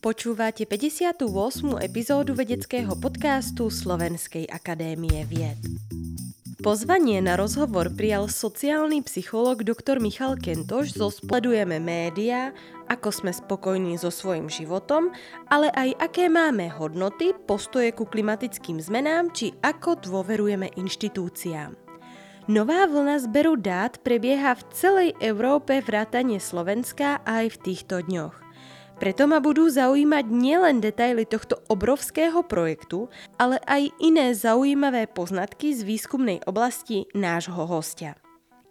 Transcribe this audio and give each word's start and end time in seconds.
Počúvate 0.00 0.64
58. 0.64 1.28
epizódu 1.80 2.32
vedeckého 2.32 2.96
podcastu 2.96 3.68
Slovenskej 3.68 4.48
akadémie 4.48 5.28
vied. 5.28 5.60
Pozvanie 6.60 7.24
na 7.24 7.40
rozhovor 7.40 7.88
prijal 7.96 8.28
sociálny 8.28 9.00
psycholog 9.08 9.64
dr. 9.64 9.96
Michal 9.96 10.36
Kentoš 10.36 10.92
zo 10.92 11.08
Spledujeme 11.08 11.80
média, 11.80 12.52
ako 12.88 13.08
sme 13.08 13.32
spokojní 13.32 13.96
so 13.96 14.12
svojím 14.12 14.52
životom, 14.52 15.08
ale 15.48 15.72
aj 15.72 15.96
aké 15.96 16.28
máme 16.28 16.68
hodnoty, 16.68 17.32
postoje 17.48 17.96
ku 17.96 18.04
klimatickým 18.04 18.76
zmenám, 18.76 19.32
či 19.32 19.56
ako 19.64 19.96
dôverujeme 20.04 20.68
inštitúciám. 20.76 21.89
Nová 22.50 22.82
vlna 22.82 23.22
zberu 23.22 23.54
dát 23.54 24.02
prebieha 24.02 24.58
v 24.58 24.66
celej 24.74 25.10
Európe 25.22 25.78
vrátane 25.86 26.42
Slovenska 26.42 27.22
aj 27.22 27.54
v 27.54 27.56
týchto 27.62 28.02
dňoch. 28.02 28.34
Preto 28.98 29.30
ma 29.30 29.38
budú 29.38 29.70
zaujímať 29.70 30.26
nielen 30.26 30.82
detaily 30.82 31.30
tohto 31.30 31.62
obrovského 31.70 32.42
projektu, 32.42 33.06
ale 33.38 33.62
aj 33.70 33.94
iné 34.02 34.34
zaujímavé 34.34 35.06
poznatky 35.06 35.78
z 35.78 35.86
výskumnej 35.86 36.42
oblasti 36.42 37.06
nášho 37.14 37.70
hostia. 37.70 38.18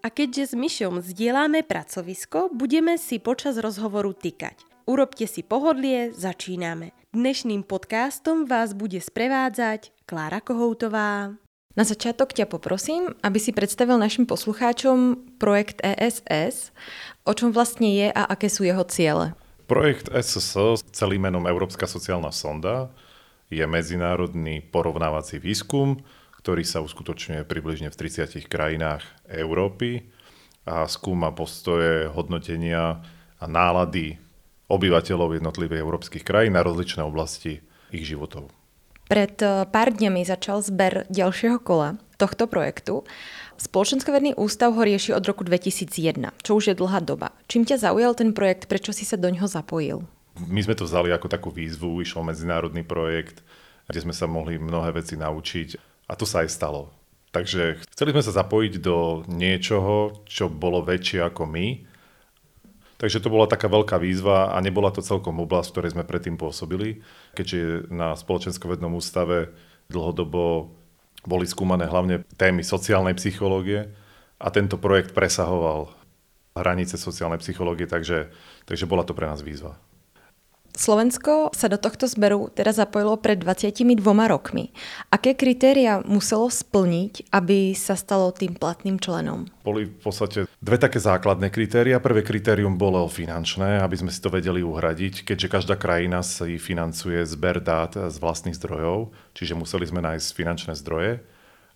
A 0.04 0.12
keďže 0.12 0.52
s 0.52 0.54
Myšom 0.60 1.00
zdieľame 1.00 1.64
pracovisko, 1.64 2.52
budeme 2.52 3.00
si 3.00 3.16
počas 3.24 3.56
rozhovoru 3.64 4.12
tykať. 4.12 4.60
Urobte 4.92 5.24
si 5.24 5.40
pohodlie, 5.40 6.12
začíname. 6.12 6.92
Dnešným 7.16 7.64
podcastom 7.64 8.44
vás 8.44 8.76
bude 8.76 9.00
sprevádzať 9.00 10.04
Klára 10.04 10.44
Kohoutová. 10.44 11.40
Na 11.78 11.86
začiatok 11.86 12.34
ťa 12.34 12.50
poprosím, 12.50 13.14
aby 13.22 13.38
si 13.38 13.54
predstavil 13.54 14.02
našim 14.02 14.26
poslucháčom 14.26 15.22
projekt 15.38 15.80
ESS, 15.86 16.74
o 17.24 17.32
čom 17.38 17.54
vlastne 17.54 17.94
je 17.94 18.08
a 18.10 18.26
aké 18.26 18.50
sú 18.50 18.66
jeho 18.66 18.82
ciele. 18.90 19.38
Projekt 19.70 20.10
SSO, 20.10 20.82
celým 20.90 21.30
menom 21.30 21.46
Európska 21.46 21.86
sociálna 21.86 22.34
sonda, 22.34 22.90
je 23.54 23.62
medzinárodný 23.66 24.66
porovnávací 24.66 25.38
výskum, 25.38 26.02
ktorý 26.42 26.66
sa 26.66 26.82
uskutočňuje 26.82 27.46
približne 27.46 27.94
v 27.94 28.00
30 28.02 28.50
krajinách 28.50 29.06
Európy 29.30 30.10
a 30.66 30.90
skúma 30.90 31.30
postoje, 31.34 32.10
hodnotenia 32.10 33.02
a 33.38 33.46
nálady 33.46 34.18
obyvateľov 34.70 35.38
jednotlivých 35.38 35.82
európskych 35.86 36.26
krajín 36.26 36.58
na 36.58 36.66
rozličné 36.66 37.06
oblasti 37.06 37.62
ich 37.94 38.06
životov. 38.06 38.59
Pred 39.10 39.36
eh, 39.42 39.66
pár 39.66 39.90
dňami 39.90 40.22
začal 40.24 40.62
zber 40.62 41.10
ďalšieho 41.10 41.58
kola 41.60 41.98
tohto 42.22 42.46
projektu 42.46 43.04
Spoločenskovedný 43.60 44.40
ústav 44.40 44.72
ho 44.72 44.80
rieši 44.80 45.12
od 45.12 45.28
roku 45.28 45.44
2001, 45.44 46.32
čo 46.40 46.52
už 46.56 46.72
je 46.72 46.76
dlhá 46.80 47.04
doba. 47.04 47.36
Čím 47.52 47.68
ťa 47.68 47.92
zaujal 47.92 48.16
ten 48.16 48.32
projekt, 48.32 48.72
prečo 48.72 48.96
si 48.96 49.04
sa 49.04 49.20
do 49.20 49.28
ňoho 49.28 49.52
zapojil? 49.52 50.08
My 50.48 50.64
sme 50.64 50.80
to 50.80 50.88
vzali 50.88 51.12
ako 51.12 51.28
takú 51.28 51.52
výzvu, 51.52 52.00
išiel 52.00 52.24
medzinárodný 52.24 52.88
projekt, 52.88 53.44
kde 53.92 54.00
sme 54.08 54.16
sa 54.16 54.32
mohli 54.32 54.56
mnohé 54.56 54.96
veci 54.96 55.20
naučiť 55.20 55.76
a 56.08 56.16
to 56.16 56.24
sa 56.24 56.48
aj 56.48 56.56
stalo. 56.56 56.96
Takže 57.36 57.84
chceli 57.92 58.16
sme 58.16 58.24
sa 58.24 58.32
zapojiť 58.32 58.74
do 58.80 59.28
niečoho, 59.28 60.24
čo 60.24 60.48
bolo 60.48 60.80
väčšie 60.80 61.28
ako 61.28 61.44
my. 61.44 61.84
Takže 63.00 63.24
to 63.24 63.32
bola 63.32 63.48
taká 63.48 63.72
veľká 63.72 63.96
výzva 63.96 64.52
a 64.52 64.60
nebola 64.60 64.92
to 64.92 65.00
celkom 65.00 65.40
oblasť, 65.40 65.72
v 65.72 65.74
ktorej 65.74 65.94
sme 65.96 66.04
predtým 66.04 66.36
pôsobili, 66.36 67.00
keďže 67.32 67.88
na 67.88 68.12
Spoločenskovednom 68.20 68.92
ústave 68.92 69.56
dlhodobo 69.88 70.76
boli 71.24 71.48
skúmané 71.48 71.88
hlavne 71.88 72.28
témy 72.36 72.60
sociálnej 72.60 73.16
psychológie 73.16 73.88
a 74.36 74.48
tento 74.52 74.76
projekt 74.76 75.16
presahoval 75.16 75.96
hranice 76.60 77.00
sociálnej 77.00 77.40
psychológie, 77.40 77.88
takže, 77.88 78.36
takže 78.68 78.84
bola 78.84 79.08
to 79.08 79.16
pre 79.16 79.32
nás 79.32 79.40
výzva. 79.40 79.80
Slovensko 80.76 81.52
sa 81.52 81.68
do 81.68 81.78
tohto 81.78 82.06
zberu 82.06 82.54
teda 82.54 82.72
zapojilo 82.72 83.18
pred 83.20 83.42
22 83.42 84.00
rokmi. 84.30 84.72
Aké 85.10 85.34
kritéria 85.34 86.02
muselo 86.06 86.48
splniť, 86.48 87.34
aby 87.34 87.74
sa 87.74 87.98
stalo 87.98 88.30
tým 88.32 88.56
platným 88.56 89.02
členom? 89.02 89.50
Boli 89.66 89.90
v 89.90 90.02
podstate 90.02 90.50
dve 90.62 90.78
také 90.78 91.02
základné 91.02 91.50
kritéria. 91.50 92.04
Prvé 92.04 92.22
kritérium 92.22 92.80
bolo 92.80 93.06
finančné, 93.10 93.82
aby 93.82 93.96
sme 94.00 94.12
si 94.14 94.20
to 94.22 94.32
vedeli 94.32 94.62
uhradiť, 94.62 95.28
keďže 95.28 95.48
každá 95.52 95.76
krajina 95.76 96.22
si 96.22 96.62
financuje 96.62 97.22
zber 97.26 97.62
dát 97.62 97.94
z 97.96 98.16
vlastných 98.22 98.58
zdrojov, 98.58 99.12
čiže 99.34 99.58
museli 99.58 99.86
sme 99.90 100.06
nájsť 100.06 100.28
finančné 100.36 100.74
zdroje. 100.80 101.22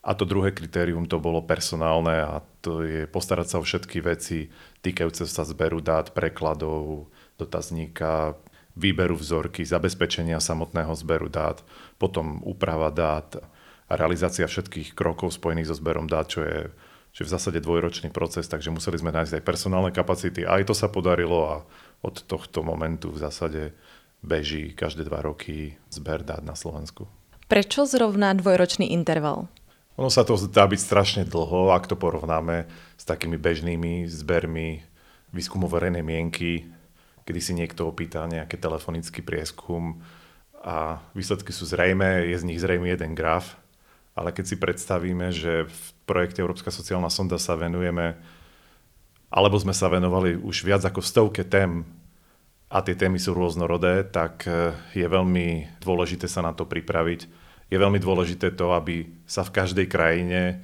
A 0.04 0.12
to 0.20 0.28
druhé 0.28 0.52
kritérium 0.52 1.08
to 1.08 1.16
bolo 1.16 1.40
personálne 1.40 2.12
a 2.12 2.44
to 2.60 2.84
je 2.84 3.08
postarať 3.08 3.48
sa 3.48 3.60
o 3.60 3.64
všetky 3.64 4.04
veci 4.04 4.52
týkajúce 4.84 5.24
sa 5.25 5.48
zberu 5.48 5.80
dát, 5.80 6.12
prekladov, 6.12 7.08
dotazníka, 7.40 8.36
výberu 8.74 9.14
vzorky, 9.14 9.62
zabezpečenia 9.62 10.42
samotného 10.42 10.94
zberu 10.98 11.30
dát, 11.30 11.62
potom 12.02 12.42
úprava 12.42 12.90
dát 12.90 13.38
a 13.86 13.94
realizácia 13.94 14.50
všetkých 14.50 14.98
krokov 14.98 15.38
spojených 15.38 15.70
so 15.70 15.76
zberom 15.78 16.10
dát, 16.10 16.26
čo 16.26 16.42
je, 16.42 16.74
čo 17.14 17.20
je 17.22 17.28
v 17.30 17.34
zásade 17.34 17.60
dvojročný 17.62 18.10
proces, 18.10 18.50
takže 18.50 18.74
museli 18.74 18.98
sme 18.98 19.14
nájsť 19.14 19.38
aj 19.38 19.44
personálne 19.46 19.92
kapacity. 19.94 20.42
Aj 20.50 20.66
to 20.66 20.74
sa 20.74 20.90
podarilo 20.90 21.40
a 21.46 21.56
od 22.02 22.16
tohto 22.26 22.66
momentu 22.66 23.14
v 23.14 23.22
zásade 23.22 23.78
beží 24.26 24.74
každé 24.74 25.06
dva 25.06 25.22
roky 25.22 25.78
zber 25.94 26.26
dát 26.26 26.42
na 26.42 26.58
Slovensku. 26.58 27.06
Prečo 27.46 27.86
zrovna 27.86 28.34
dvojročný 28.34 28.90
interval? 28.90 29.46
Ono 30.02 30.10
sa 30.10 30.26
to 30.26 30.34
zdá 30.34 30.66
byť 30.66 30.80
strašne 30.82 31.24
dlho, 31.30 31.70
ak 31.70 31.86
to 31.86 31.94
porovnáme 31.94 32.66
s 32.98 33.04
takými 33.06 33.38
bežnými 33.38 34.10
zbermi 34.10 34.82
výskumu 35.30 35.70
verejnej 35.70 36.02
mienky, 36.02 36.66
kedy 37.24 37.40
si 37.40 37.54
niekto 37.56 37.88
opýta 37.88 38.28
nejaký 38.28 38.60
telefonický 38.60 39.24
prieskum 39.24 40.04
a 40.64 41.04
výsledky 41.12 41.52
sú 41.52 41.68
zrejme, 41.68 42.28
je 42.28 42.38
z 42.40 42.48
nich 42.48 42.60
zrejme 42.60 42.88
jeden 42.88 43.16
graf, 43.16 43.60
ale 44.16 44.32
keď 44.32 44.46
si 44.46 44.56
predstavíme, 44.56 45.34
že 45.34 45.68
v 45.68 45.82
projekte 46.08 46.40
Európska 46.40 46.70
sociálna 46.70 47.10
sonda 47.10 47.42
sa 47.42 47.58
venujeme, 47.58 48.16
alebo 49.34 49.58
sme 49.58 49.74
sa 49.74 49.90
venovali 49.90 50.38
už 50.38 50.62
viac 50.62 50.86
ako 50.86 51.02
stovke 51.02 51.42
tém 51.42 51.82
a 52.70 52.82
tie 52.86 52.94
témy 52.94 53.18
sú 53.18 53.34
rôznorodé, 53.34 54.06
tak 54.06 54.46
e, 54.46 54.74
je 54.94 55.06
veľmi 55.06 55.78
dôležité 55.82 56.30
sa 56.30 56.42
na 56.46 56.54
to 56.54 56.66
pripraviť. 56.66 57.26
Je 57.70 57.78
veľmi 57.78 57.98
dôležité 57.98 58.54
to, 58.54 58.74
aby 58.74 59.10
sa 59.26 59.42
v 59.42 59.54
každej 59.54 59.86
krajine 59.90 60.62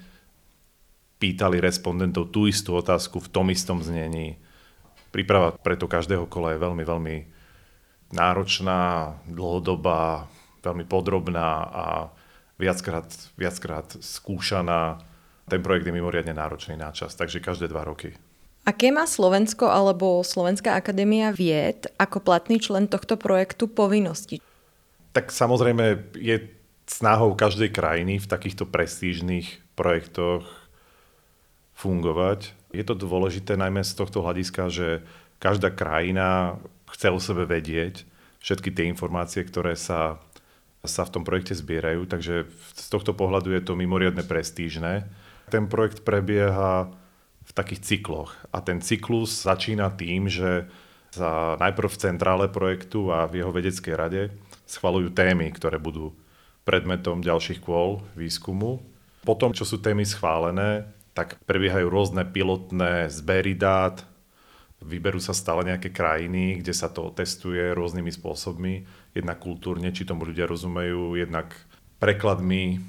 pýtali 1.18 1.62
respondentov 1.62 2.34
tú 2.34 2.50
istú 2.50 2.78
otázku 2.78 3.22
v 3.22 3.30
tom 3.30 3.50
istom 3.54 3.82
znení, 3.82 4.42
Príprava 5.10 5.56
preto 5.58 5.90
každého 5.90 6.30
kola 6.30 6.54
je 6.54 6.62
veľmi, 6.62 6.84
veľmi 6.86 7.16
náročná, 8.14 9.14
dlhodobá, 9.26 10.30
veľmi 10.62 10.86
podrobná 10.86 11.50
a 11.66 11.86
viackrát, 12.62 13.10
viackrát 13.38 13.88
skúšaná. 13.98 15.02
Ten 15.50 15.62
projekt 15.66 15.90
je 15.90 15.96
mimoriadne 15.96 16.34
náročný 16.34 16.78
na 16.78 16.94
čas, 16.94 17.18
takže 17.18 17.42
každé 17.42 17.72
dva 17.72 17.86
roky. 17.88 18.14
Aké 18.68 18.94
má 18.94 19.10
Slovensko 19.10 19.66
alebo 19.66 20.22
Slovenská 20.22 20.78
akadémia 20.78 21.34
vied 21.34 21.90
ako 21.98 22.22
platný 22.22 22.62
člen 22.62 22.86
tohto 22.86 23.18
projektu 23.18 23.66
povinnosti? 23.66 24.44
Tak 25.16 25.34
samozrejme 25.34 26.14
je 26.14 26.54
snahou 26.86 27.34
každej 27.34 27.74
krajiny 27.74 28.22
v 28.22 28.30
takýchto 28.30 28.70
prestížnych 28.70 29.58
projektoch 29.74 30.46
fungovať. 31.74 32.54
Je 32.70 32.86
to 32.86 32.94
dôležité 32.94 33.58
najmä 33.58 33.82
z 33.82 33.98
tohto 33.98 34.22
hľadiska, 34.22 34.70
že 34.70 35.02
každá 35.42 35.74
krajina 35.74 36.62
chce 36.90 37.08
o 37.10 37.20
sebe 37.22 37.50
vedieť 37.50 38.06
všetky 38.40 38.72
tie 38.72 38.88
informácie, 38.88 39.44
ktoré 39.44 39.76
sa, 39.76 40.22
sa 40.84 41.04
v 41.04 41.14
tom 41.20 41.24
projekte 41.28 41.56
zbierajú, 41.56 42.08
takže 42.08 42.48
z 42.76 42.88
tohto 42.88 43.12
pohľadu 43.12 43.52
je 43.52 43.62
to 43.64 43.76
mimoriadne 43.76 44.24
prestížne. 44.24 45.08
Ten 45.52 45.68
projekt 45.68 46.06
prebieha 46.06 46.94
v 47.44 47.52
takých 47.52 47.82
cykloch 47.82 48.38
a 48.54 48.62
ten 48.62 48.80
cyklus 48.80 49.34
začína 49.44 49.90
tým, 49.98 50.30
že 50.30 50.70
sa 51.10 51.58
najprv 51.58 51.90
v 51.90 52.02
centrále 52.06 52.46
projektu 52.54 53.10
a 53.10 53.26
v 53.26 53.42
jeho 53.42 53.50
vedeckej 53.50 53.96
rade 53.98 54.22
schvalujú 54.70 55.10
témy, 55.10 55.50
ktoré 55.58 55.82
budú 55.82 56.14
predmetom 56.70 57.26
ďalších 57.26 57.66
kôl 57.66 58.06
výskumu. 58.14 58.78
Potom, 59.26 59.50
čo 59.58 59.66
sú 59.66 59.82
témy 59.82 60.06
schválené, 60.06 60.86
tak 61.14 61.42
prebiehajú 61.44 61.88
rôzne 61.90 62.24
pilotné 62.28 63.10
zbery 63.10 63.58
dát, 63.58 64.06
vyberú 64.80 65.20
sa 65.20 65.36
stále 65.36 65.68
nejaké 65.68 65.92
krajiny, 65.92 66.64
kde 66.64 66.72
sa 66.72 66.88
to 66.88 67.12
testuje 67.12 67.76
rôznymi 67.76 68.12
spôsobmi, 68.16 68.88
jednak 69.12 69.44
kultúrne, 69.44 69.92
či 69.92 70.08
tomu 70.08 70.24
ľudia 70.24 70.48
rozumejú, 70.48 71.20
jednak 71.20 71.52
prekladmi, 72.00 72.80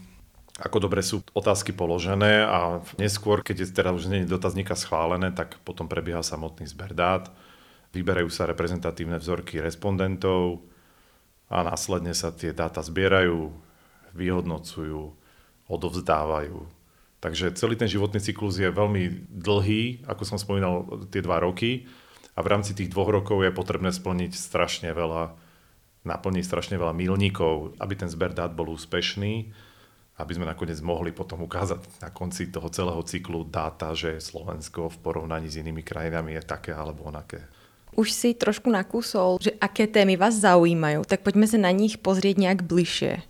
ako 0.60 0.86
dobre 0.86 1.02
sú 1.02 1.24
otázky 1.34 1.74
položené 1.74 2.46
a 2.46 2.84
neskôr, 3.00 3.42
keď 3.42 3.64
je 3.64 3.66
teda 3.74 3.90
už 3.90 4.06
nie 4.06 4.28
dotazníka 4.28 4.78
schválené, 4.78 5.34
tak 5.34 5.58
potom 5.66 5.90
prebieha 5.90 6.22
samotný 6.22 6.68
zber 6.70 6.94
dát, 6.94 7.26
vyberajú 7.90 8.30
sa 8.30 8.46
reprezentatívne 8.46 9.18
vzorky 9.18 9.58
respondentov 9.58 10.62
a 11.50 11.66
následne 11.66 12.14
sa 12.14 12.30
tie 12.30 12.54
dáta 12.54 12.84
zbierajú, 12.86 13.50
vyhodnocujú, 14.14 15.10
odovzdávajú 15.66 16.79
Takže 17.20 17.52
celý 17.52 17.76
ten 17.76 17.84
životný 17.84 18.16
cyklus 18.16 18.56
je 18.56 18.72
veľmi 18.72 19.28
dlhý, 19.28 20.08
ako 20.08 20.22
som 20.24 20.40
spomínal, 20.40 20.88
tie 21.12 21.20
dva 21.20 21.36
roky. 21.44 21.84
A 22.32 22.40
v 22.40 22.50
rámci 22.56 22.72
tých 22.72 22.88
dvoch 22.88 23.12
rokov 23.12 23.44
je 23.44 23.52
potrebné 23.52 23.92
splniť 23.92 24.32
strašne 24.32 24.88
veľa, 24.96 25.36
naplniť 26.08 26.44
strašne 26.48 26.80
veľa 26.80 26.96
milníkov, 26.96 27.76
aby 27.76 27.92
ten 27.92 28.08
zber 28.08 28.32
dát 28.32 28.56
bol 28.56 28.72
úspešný, 28.72 29.52
aby 30.16 30.32
sme 30.32 30.48
nakoniec 30.48 30.80
mohli 30.80 31.12
potom 31.12 31.44
ukázať 31.44 32.00
na 32.00 32.08
konci 32.08 32.48
toho 32.48 32.72
celého 32.72 33.04
cyklu 33.04 33.44
dáta, 33.44 33.92
že 33.92 34.16
Slovensko 34.16 34.88
v 34.88 35.00
porovnaní 35.04 35.52
s 35.52 35.60
inými 35.60 35.84
krajinami 35.84 36.40
je 36.40 36.42
také 36.44 36.72
alebo 36.72 37.04
onaké. 37.04 37.44
Už 37.92 38.14
si 38.14 38.32
trošku 38.32 38.70
nakúsol, 38.70 39.42
že 39.42 39.52
aké 39.60 39.84
témy 39.90 40.14
vás 40.16 40.38
zaujímajú, 40.40 41.04
tak 41.04 41.20
poďme 41.26 41.44
sa 41.44 41.58
na 41.58 41.74
nich 41.74 41.98
pozrieť 41.98 42.36
nejak 42.38 42.60
bližšie. 42.64 43.20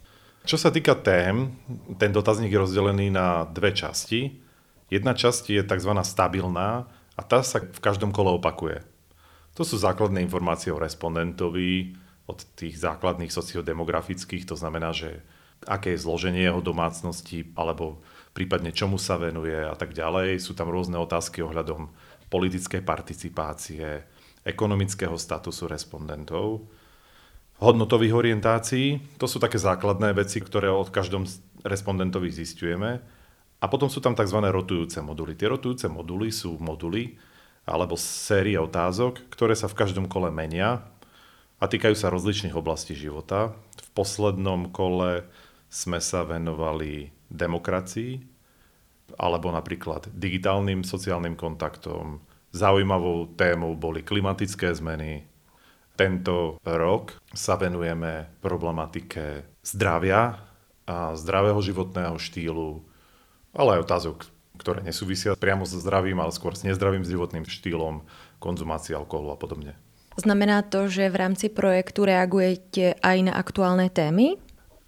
Čo 0.44 0.56
sa 0.56 0.72
týka 0.72 0.96
tém, 0.96 1.52
ten 2.00 2.10
dotazník 2.10 2.50
je 2.50 2.62
rozdelený 2.64 3.12
na 3.12 3.44
dve 3.44 3.76
časti. 3.76 4.40
Jedna 4.88 5.12
časť 5.12 5.52
je 5.52 5.62
tzv. 5.62 5.92
stabilná 6.02 6.88
a 7.14 7.20
tá 7.20 7.44
sa 7.44 7.60
v 7.60 7.80
každom 7.80 8.10
kole 8.10 8.32
opakuje. 8.32 8.82
To 9.54 9.62
sú 9.62 9.76
základné 9.76 10.24
informácie 10.24 10.72
o 10.72 10.80
respondentovi, 10.80 11.94
od 12.30 12.46
tých 12.54 12.78
základných 12.78 13.34
sociodemografických, 13.34 14.46
to 14.46 14.54
znamená, 14.54 14.94
že 14.94 15.18
aké 15.66 15.98
je 15.98 16.02
zloženie 16.06 16.46
jeho 16.46 16.62
domácnosti, 16.62 17.50
alebo 17.58 18.00
prípadne 18.32 18.70
čomu 18.70 18.96
sa 18.96 19.18
venuje 19.18 19.58
a 19.58 19.74
tak 19.74 19.92
ďalej. 19.92 20.38
Sú 20.38 20.54
tam 20.54 20.70
rôzne 20.70 20.96
otázky 20.96 21.42
ohľadom 21.42 21.90
politickej 22.30 22.86
participácie, 22.86 24.06
ekonomického 24.46 25.18
statusu 25.18 25.66
respondentov, 25.66 26.70
hodnotových 27.60 28.16
orientácií. 28.16 28.98
To 29.20 29.28
sú 29.28 29.36
také 29.36 29.60
základné 29.60 30.16
veci, 30.16 30.40
ktoré 30.40 30.72
od 30.72 30.88
každom 30.88 31.28
respondentovi 31.60 32.32
zistujeme. 32.32 33.04
A 33.60 33.68
potom 33.68 33.92
sú 33.92 34.00
tam 34.00 34.16
tzv. 34.16 34.40
rotujúce 34.40 35.04
moduly. 35.04 35.36
Tie 35.36 35.52
rotujúce 35.52 35.86
moduly 35.92 36.32
sú 36.32 36.56
moduly 36.56 37.20
alebo 37.68 37.94
série 38.00 38.56
otázok, 38.56 39.28
ktoré 39.28 39.52
sa 39.52 39.68
v 39.68 39.76
každom 39.76 40.08
kole 40.08 40.32
menia 40.32 40.80
a 41.60 41.64
týkajú 41.68 41.92
sa 41.92 42.08
rozličných 42.08 42.56
oblastí 42.56 42.96
života. 42.96 43.52
V 43.76 43.88
poslednom 43.92 44.72
kole 44.72 45.28
sme 45.68 46.00
sa 46.00 46.24
venovali 46.24 47.12
demokracii, 47.28 48.18
alebo 49.20 49.52
napríklad 49.52 50.08
digitálnym 50.10 50.82
sociálnym 50.82 51.36
kontaktom, 51.36 52.24
Zaujímavou 52.50 53.30
témou 53.38 53.78
boli 53.78 54.02
klimatické 54.02 54.74
zmeny. 54.74 55.22
Tento 55.94 56.58
rok 56.66 57.19
sa 57.30 57.54
venujeme 57.54 58.26
problematike 58.42 59.46
zdravia 59.62 60.42
a 60.86 61.14
zdravého 61.14 61.58
životného 61.62 62.18
štýlu, 62.18 62.82
ale 63.54 63.78
aj 63.78 63.84
otázok, 63.86 64.16
ktoré 64.58 64.82
nesúvisia 64.82 65.38
priamo 65.38 65.62
so 65.62 65.78
zdravím, 65.78 66.18
ale 66.18 66.34
skôr 66.34 66.52
s 66.58 66.66
nezdravým 66.66 67.06
životným 67.06 67.46
štýlom, 67.46 68.02
konzumácií 68.42 68.92
alkoholu 68.98 69.32
a 69.32 69.38
podobne. 69.38 69.78
Znamená 70.18 70.66
to, 70.66 70.90
že 70.90 71.08
v 71.08 71.16
rámci 71.16 71.46
projektu 71.48 72.04
reagujete 72.04 72.98
aj 72.98 73.16
na 73.24 73.32
aktuálne 73.38 73.86
témy? 73.88 74.36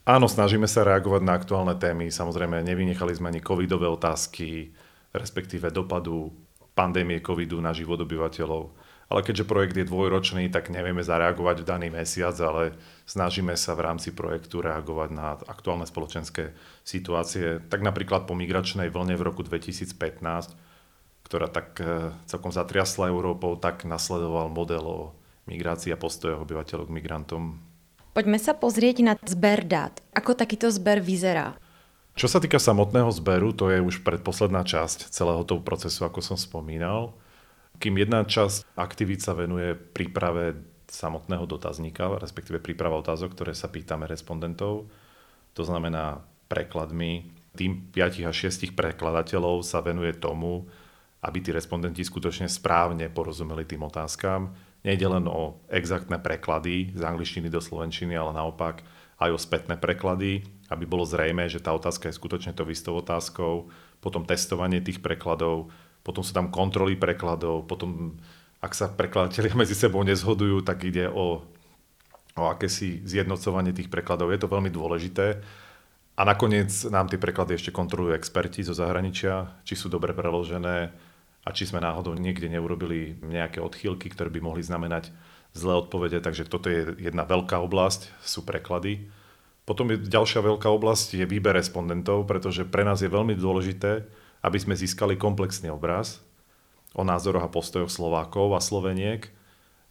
Áno, 0.03 0.27
snažíme 0.27 0.67
sa 0.67 0.83
reagovať 0.83 1.23
na 1.23 1.39
aktuálne 1.39 1.79
témy. 1.79 2.11
Samozrejme, 2.11 2.67
nevynechali 2.67 3.15
sme 3.15 3.31
ani 3.31 3.39
covidové 3.39 3.87
otázky, 3.87 4.75
respektíve 5.15 5.71
dopadu 5.71 6.35
pandémie 6.75 7.23
covidu 7.23 7.63
na 7.63 7.71
život 7.71 8.03
obyvateľov. 8.03 8.75
Ale 9.13 9.21
keďže 9.21 9.45
projekt 9.45 9.77
je 9.77 9.85
dvojročný, 9.85 10.49
tak 10.49 10.73
nevieme 10.73 11.05
zareagovať 11.05 11.61
v 11.61 11.69
daný 11.69 11.89
mesiac, 11.93 12.33
ale 12.41 12.73
snažíme 13.05 13.53
sa 13.61 13.77
v 13.77 13.85
rámci 13.85 14.09
projektu 14.09 14.65
reagovať 14.65 15.09
na 15.13 15.37
aktuálne 15.37 15.85
spoločenské 15.85 16.57
situácie. 16.81 17.61
Tak 17.69 17.85
napríklad 17.85 18.25
po 18.25 18.33
migračnej 18.33 18.89
vlne 18.89 19.21
v 19.21 19.27
roku 19.29 19.45
2015, 19.45 19.93
ktorá 21.29 21.45
tak 21.53 21.77
e, 21.85 22.17
celkom 22.25 22.57
zatriasla 22.57 23.13
Európou, 23.13 23.61
tak 23.61 23.85
nasledoval 23.85 24.49
model 24.49 24.85
o 24.89 25.01
migrácii 25.45 25.93
a 25.93 26.01
postojoch 26.01 26.49
obyvateľov 26.49 26.89
k 26.89 26.97
migrantom. 26.97 27.61
Poďme 28.17 28.41
sa 28.41 28.57
pozrieť 28.57 28.97
na 29.05 29.21
zber 29.29 29.69
dát. 29.69 29.93
Ako 30.17 30.33
takýto 30.33 30.73
zber 30.73 31.05
vyzerá? 31.05 31.61
Čo 32.17 32.33
sa 32.33 32.41
týka 32.41 32.57
samotného 32.57 33.13
zberu, 33.13 33.53
to 33.53 33.69
je 33.69 33.85
už 33.85 34.09
predposledná 34.09 34.65
časť 34.65 35.13
celého 35.13 35.45
toho 35.45 35.61
procesu, 35.61 36.09
ako 36.09 36.25
som 36.25 36.41
spomínal. 36.41 37.13
Kým 37.83 37.99
jedna 37.99 38.23
časť 38.23 38.79
aktivít 38.79 39.27
sa 39.27 39.35
venuje 39.35 39.75
príprave 39.75 40.55
samotného 40.87 41.51
dotazníka, 41.51 42.15
respektíve 42.15 42.63
príprava 42.63 43.03
otázok, 43.03 43.35
ktoré 43.35 43.59
sa 43.59 43.67
pýtame 43.67 44.07
respondentov, 44.07 44.87
to 45.51 45.67
znamená 45.67 46.23
prekladmi. 46.47 47.27
Tým 47.59 47.91
5 47.91 48.23
a 48.23 48.31
6 48.31 48.71
prekladateľov 48.79 49.67
sa 49.67 49.83
venuje 49.83 50.15
tomu, 50.15 50.71
aby 51.27 51.43
tí 51.43 51.51
respondenti 51.51 52.07
skutočne 52.07 52.47
správne 52.47 53.11
porozumeli 53.11 53.67
tým 53.67 53.83
otázkam. 53.83 54.55
Nejde 54.87 55.11
len 55.11 55.27
o 55.27 55.59
exaktné 55.67 56.23
preklady 56.23 56.95
z 56.95 57.03
angličtiny 57.03 57.51
do 57.51 57.59
slovenčiny, 57.59 58.15
ale 58.15 58.31
naopak 58.31 58.87
aj 59.19 59.31
o 59.35 59.39
spätné 59.43 59.75
preklady, 59.75 60.47
aby 60.71 60.87
bolo 60.87 61.03
zrejme, 61.03 61.51
že 61.51 61.59
tá 61.59 61.75
otázka 61.75 62.15
je 62.15 62.19
skutočne 62.19 62.55
to 62.55 62.63
istou 62.71 62.95
otázkou, 62.95 63.75
potom 63.99 64.23
testovanie 64.23 64.79
tých 64.79 65.03
prekladov, 65.03 65.75
potom 66.03 66.23
sú 66.23 66.35
tam 66.35 66.51
kontroly 66.51 66.99
prekladov, 66.99 67.67
potom 67.71 68.19
ak 68.63 68.73
sa 68.75 68.91
prekladatelia 68.91 69.55
medzi 69.63 69.75
sebou 69.75 70.03
nezhodujú, 70.07 70.63
tak 70.63 70.87
ide 70.87 71.11
o, 71.11 71.43
o 72.39 72.43
akési 72.47 73.03
zjednocovanie 73.03 73.75
tých 73.75 73.91
prekladov. 73.91 74.31
Je 74.31 74.43
to 74.43 74.51
veľmi 74.51 74.71
dôležité. 74.71 75.43
A 76.13 76.23
nakoniec 76.29 76.69
nám 76.93 77.09
tie 77.09 77.17
preklady 77.17 77.57
ešte 77.57 77.73
kontrolujú 77.73 78.13
experti 78.15 78.61
zo 78.61 78.77
zahraničia, 78.77 79.49
či 79.65 79.75
sú 79.75 79.89
dobre 79.89 80.13
preložené 80.13 80.93
a 81.43 81.49
či 81.51 81.65
sme 81.67 81.83
náhodou 81.83 82.15
niekde 82.15 82.53
neurobili 82.53 83.17
nejaké 83.25 83.59
odchýlky, 83.59 84.13
ktoré 84.13 84.29
by 84.29 84.45
mohli 84.45 84.63
znamenať 84.63 85.11
zlé 85.57 85.85
odpovede, 85.85 86.21
takže 86.21 86.49
toto 86.49 86.69
je 86.69 86.97
jedna 87.01 87.25
veľká 87.25 87.61
oblasť, 87.61 88.13
sú 88.25 88.45
preklady. 88.45 89.09
Potom 89.65 89.89
je 89.93 90.01
ďalšia 90.01 90.45
veľká 90.45 90.69
oblasť 90.69 91.17
je 91.17 91.27
výber 91.29 91.57
respondentov, 91.57 92.29
pretože 92.29 92.69
pre 92.69 92.85
nás 92.85 93.01
je 93.01 93.11
veľmi 93.11 93.37
dôležité, 93.37 94.05
aby 94.43 94.59
sme 94.59 94.75
získali 94.75 95.15
komplexný 95.17 95.71
obraz 95.71 96.21
o 96.93 97.07
názoroch 97.07 97.47
a 97.47 97.53
postojoch 97.53 97.89
Slovákov 97.89 98.53
a 98.53 98.61
Sloveniek 98.61 99.31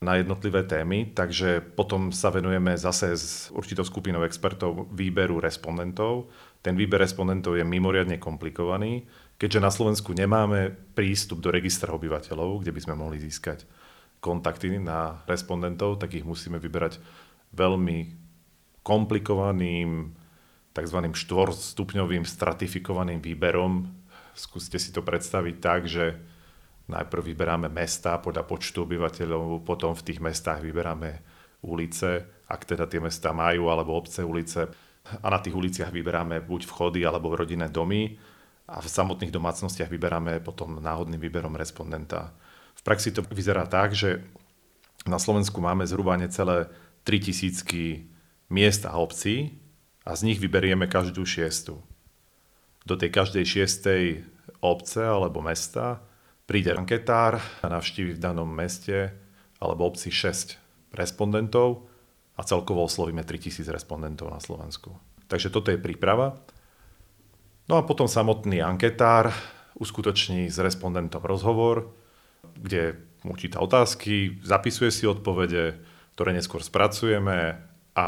na 0.01 0.18
jednotlivé 0.18 0.65
témy, 0.65 1.13
takže 1.13 1.62
potom 1.62 2.09
sa 2.09 2.33
venujeme 2.33 2.74
zase 2.74 3.13
s 3.13 3.53
určitou 3.53 3.86
skupinou 3.86 4.25
expertov 4.25 4.89
výberu 4.89 5.38
respondentov. 5.38 6.33
Ten 6.65 6.74
výber 6.74 6.98
respondentov 6.98 7.53
je 7.53 7.65
mimoriadne 7.65 8.18
komplikovaný, 8.18 9.06
keďže 9.38 9.62
na 9.62 9.69
Slovensku 9.69 10.18
nemáme 10.18 10.74
prístup 10.97 11.42
do 11.45 11.54
registra 11.54 11.94
obyvateľov, 11.94 12.65
kde 12.65 12.74
by 12.74 12.81
sme 12.81 12.97
mohli 12.97 13.21
získať 13.21 13.65
kontakty 14.21 14.74
na 14.81 15.21
respondentov, 15.30 16.01
tak 16.01 16.18
ich 16.18 16.25
musíme 16.25 16.57
vyberať 16.57 16.97
veľmi 17.54 18.18
komplikovaným 18.81 20.18
tzv. 20.73 20.97
štvorstupňovým 21.14 22.26
stratifikovaným 22.26 23.21
výberom. 23.21 24.01
Skúste 24.42 24.81
si 24.81 24.90
to 24.90 25.06
predstaviť 25.06 25.56
tak, 25.62 25.86
že 25.86 26.18
najprv 26.90 27.21
vyberáme 27.30 27.69
mesta 27.69 28.18
podľa 28.18 28.50
počtu 28.50 28.90
obyvateľov, 28.90 29.62
potom 29.62 29.94
v 29.94 30.02
tých 30.02 30.18
mestách 30.18 30.66
vyberáme 30.66 31.21
ulice, 31.62 32.26
ak 32.50 32.66
teda 32.66 32.90
tie 32.90 32.98
mesta 32.98 33.30
majú, 33.38 33.69
alebo 33.69 33.94
obce 33.94 34.26
ulice. 34.26 34.66
A 35.21 35.28
na 35.30 35.38
tých 35.38 35.54
uliciach 35.54 35.94
vyberáme 35.94 36.42
buď 36.42 36.66
vchody 36.66 37.06
alebo 37.06 37.38
rodinné 37.38 37.69
domy 37.69 38.18
a 38.66 38.81
v 38.81 38.90
samotných 38.90 39.30
domácnostiach 39.30 39.94
vyberáme 39.94 40.42
potom 40.42 40.81
náhodným 40.81 41.21
výberom 41.21 41.54
respondenta. 41.54 42.33
V 42.74 42.81
praxi 42.81 43.14
to 43.14 43.21
vyzerá 43.21 43.69
tak, 43.69 43.94
že 43.94 44.26
na 45.06 45.21
Slovensku 45.21 45.62
máme 45.62 45.86
zhruba 45.86 46.18
necelé 46.18 46.66
3000 47.06 47.62
miest 48.50 48.90
a 48.90 48.98
obcí 48.98 49.62
a 50.02 50.18
z 50.18 50.33
nich 50.33 50.42
vyberieme 50.42 50.90
každú 50.90 51.26
šiestu. 51.30 51.78
Do 52.81 52.97
tej 52.97 53.14
každej 53.14 53.45
šiestej 53.45 54.04
obce 54.61 55.02
alebo 55.06 55.42
mesta 55.42 56.02
príde 56.50 56.73
anketár 56.76 57.40
a 57.61 57.66
navštívi 57.69 58.18
v 58.18 58.23
danom 58.23 58.50
meste 58.50 59.14
alebo 59.61 59.88
obci 59.88 60.09
6 60.11 60.57
respondentov 60.97 61.88
a 62.35 62.42
celkovo 62.44 62.83
oslovíme 62.83 63.21
3000 63.23 63.69
respondentov 63.69 64.33
na 64.33 64.42
Slovensku. 64.42 64.97
Takže 65.30 65.54
toto 65.54 65.69
je 65.71 65.80
príprava. 65.80 66.42
No 67.69 67.80
a 67.80 67.85
potom 67.85 68.09
samotný 68.09 68.59
anketár 68.59 69.31
uskutoční 69.78 70.52
s 70.52 70.59
respondentom 70.59 71.23
rozhovor, 71.23 71.94
kde 72.57 73.00
mu 73.23 73.38
číta 73.38 73.61
otázky, 73.61 74.42
zapisuje 74.42 74.92
si 74.92 75.06
odpovede, 75.07 75.78
ktoré 76.18 76.33
neskôr 76.35 76.59
spracujeme 76.66 77.61
a 77.95 78.07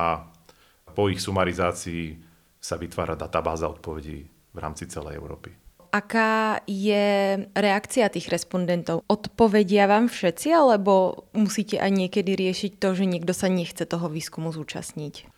po 0.92 1.08
ich 1.08 1.22
sumarizácii 1.22 2.20
sa 2.60 2.76
vytvára 2.76 3.16
databáza 3.16 3.70
odpovedí 3.70 4.33
v 4.54 4.58
rámci 4.62 4.86
celej 4.86 5.18
Európy. 5.18 5.54
Aká 5.94 6.58
je 6.66 7.38
reakcia 7.54 8.10
tých 8.10 8.26
respondentov? 8.34 9.06
Odpovedia 9.06 9.86
vám 9.86 10.10
všetci, 10.10 10.50
alebo 10.50 11.26
musíte 11.38 11.78
aj 11.78 11.92
niekedy 11.94 12.34
riešiť 12.34 12.82
to, 12.82 12.98
že 12.98 13.06
niekto 13.06 13.30
sa 13.30 13.46
nechce 13.46 13.86
toho 13.86 14.10
výskumu 14.10 14.50
zúčastniť? 14.50 15.30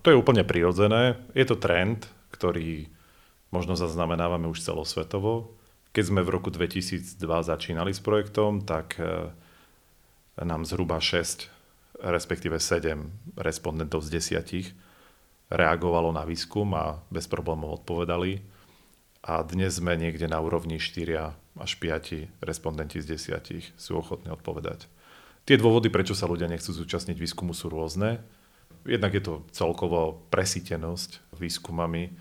To 0.00 0.08
je 0.08 0.16
úplne 0.16 0.40
prirodzené. 0.48 1.20
Je 1.36 1.44
to 1.44 1.60
trend, 1.60 2.08
ktorý 2.32 2.88
možno 3.52 3.76
zaznamenávame 3.76 4.48
už 4.48 4.64
celosvetovo. 4.64 5.52
Keď 5.92 6.04
sme 6.08 6.24
v 6.24 6.32
roku 6.32 6.48
2002 6.48 7.20
začínali 7.20 7.92
s 7.92 8.00
projektom, 8.00 8.64
tak 8.64 8.96
e, 8.96 9.28
nám 10.40 10.64
zhruba 10.64 10.96
6, 10.96 11.52
respektíve 12.00 12.56
7 12.56 13.36
respondentov 13.36 14.00
z 14.08 14.40
10 14.40 14.72
reagovalo 15.50 16.14
na 16.14 16.22
výskum 16.22 16.70
a 16.78 17.02
bez 17.10 17.26
problémov 17.26 17.82
odpovedali. 17.82 18.40
A 19.20 19.44
dnes 19.44 19.76
sme 19.76 20.00
niekde 20.00 20.24
na 20.24 20.40
úrovni 20.40 20.80
4 20.80 21.36
až 21.60 21.72
5 21.76 22.40
respondenti 22.40 23.04
z 23.04 23.20
10 23.20 23.76
sú 23.76 24.00
ochotní 24.00 24.32
odpovedať. 24.32 24.88
Tie 25.44 25.60
dôvody, 25.60 25.92
prečo 25.92 26.16
sa 26.16 26.24
ľudia 26.24 26.48
nechcú 26.48 26.72
zúčastniť 26.72 27.20
výskumu, 27.20 27.52
sú 27.52 27.68
rôzne. 27.68 28.24
Jednak 28.88 29.12
je 29.12 29.22
to 29.24 29.34
celkovo 29.52 30.24
presítenosť 30.32 31.36
výskumami. 31.36 32.16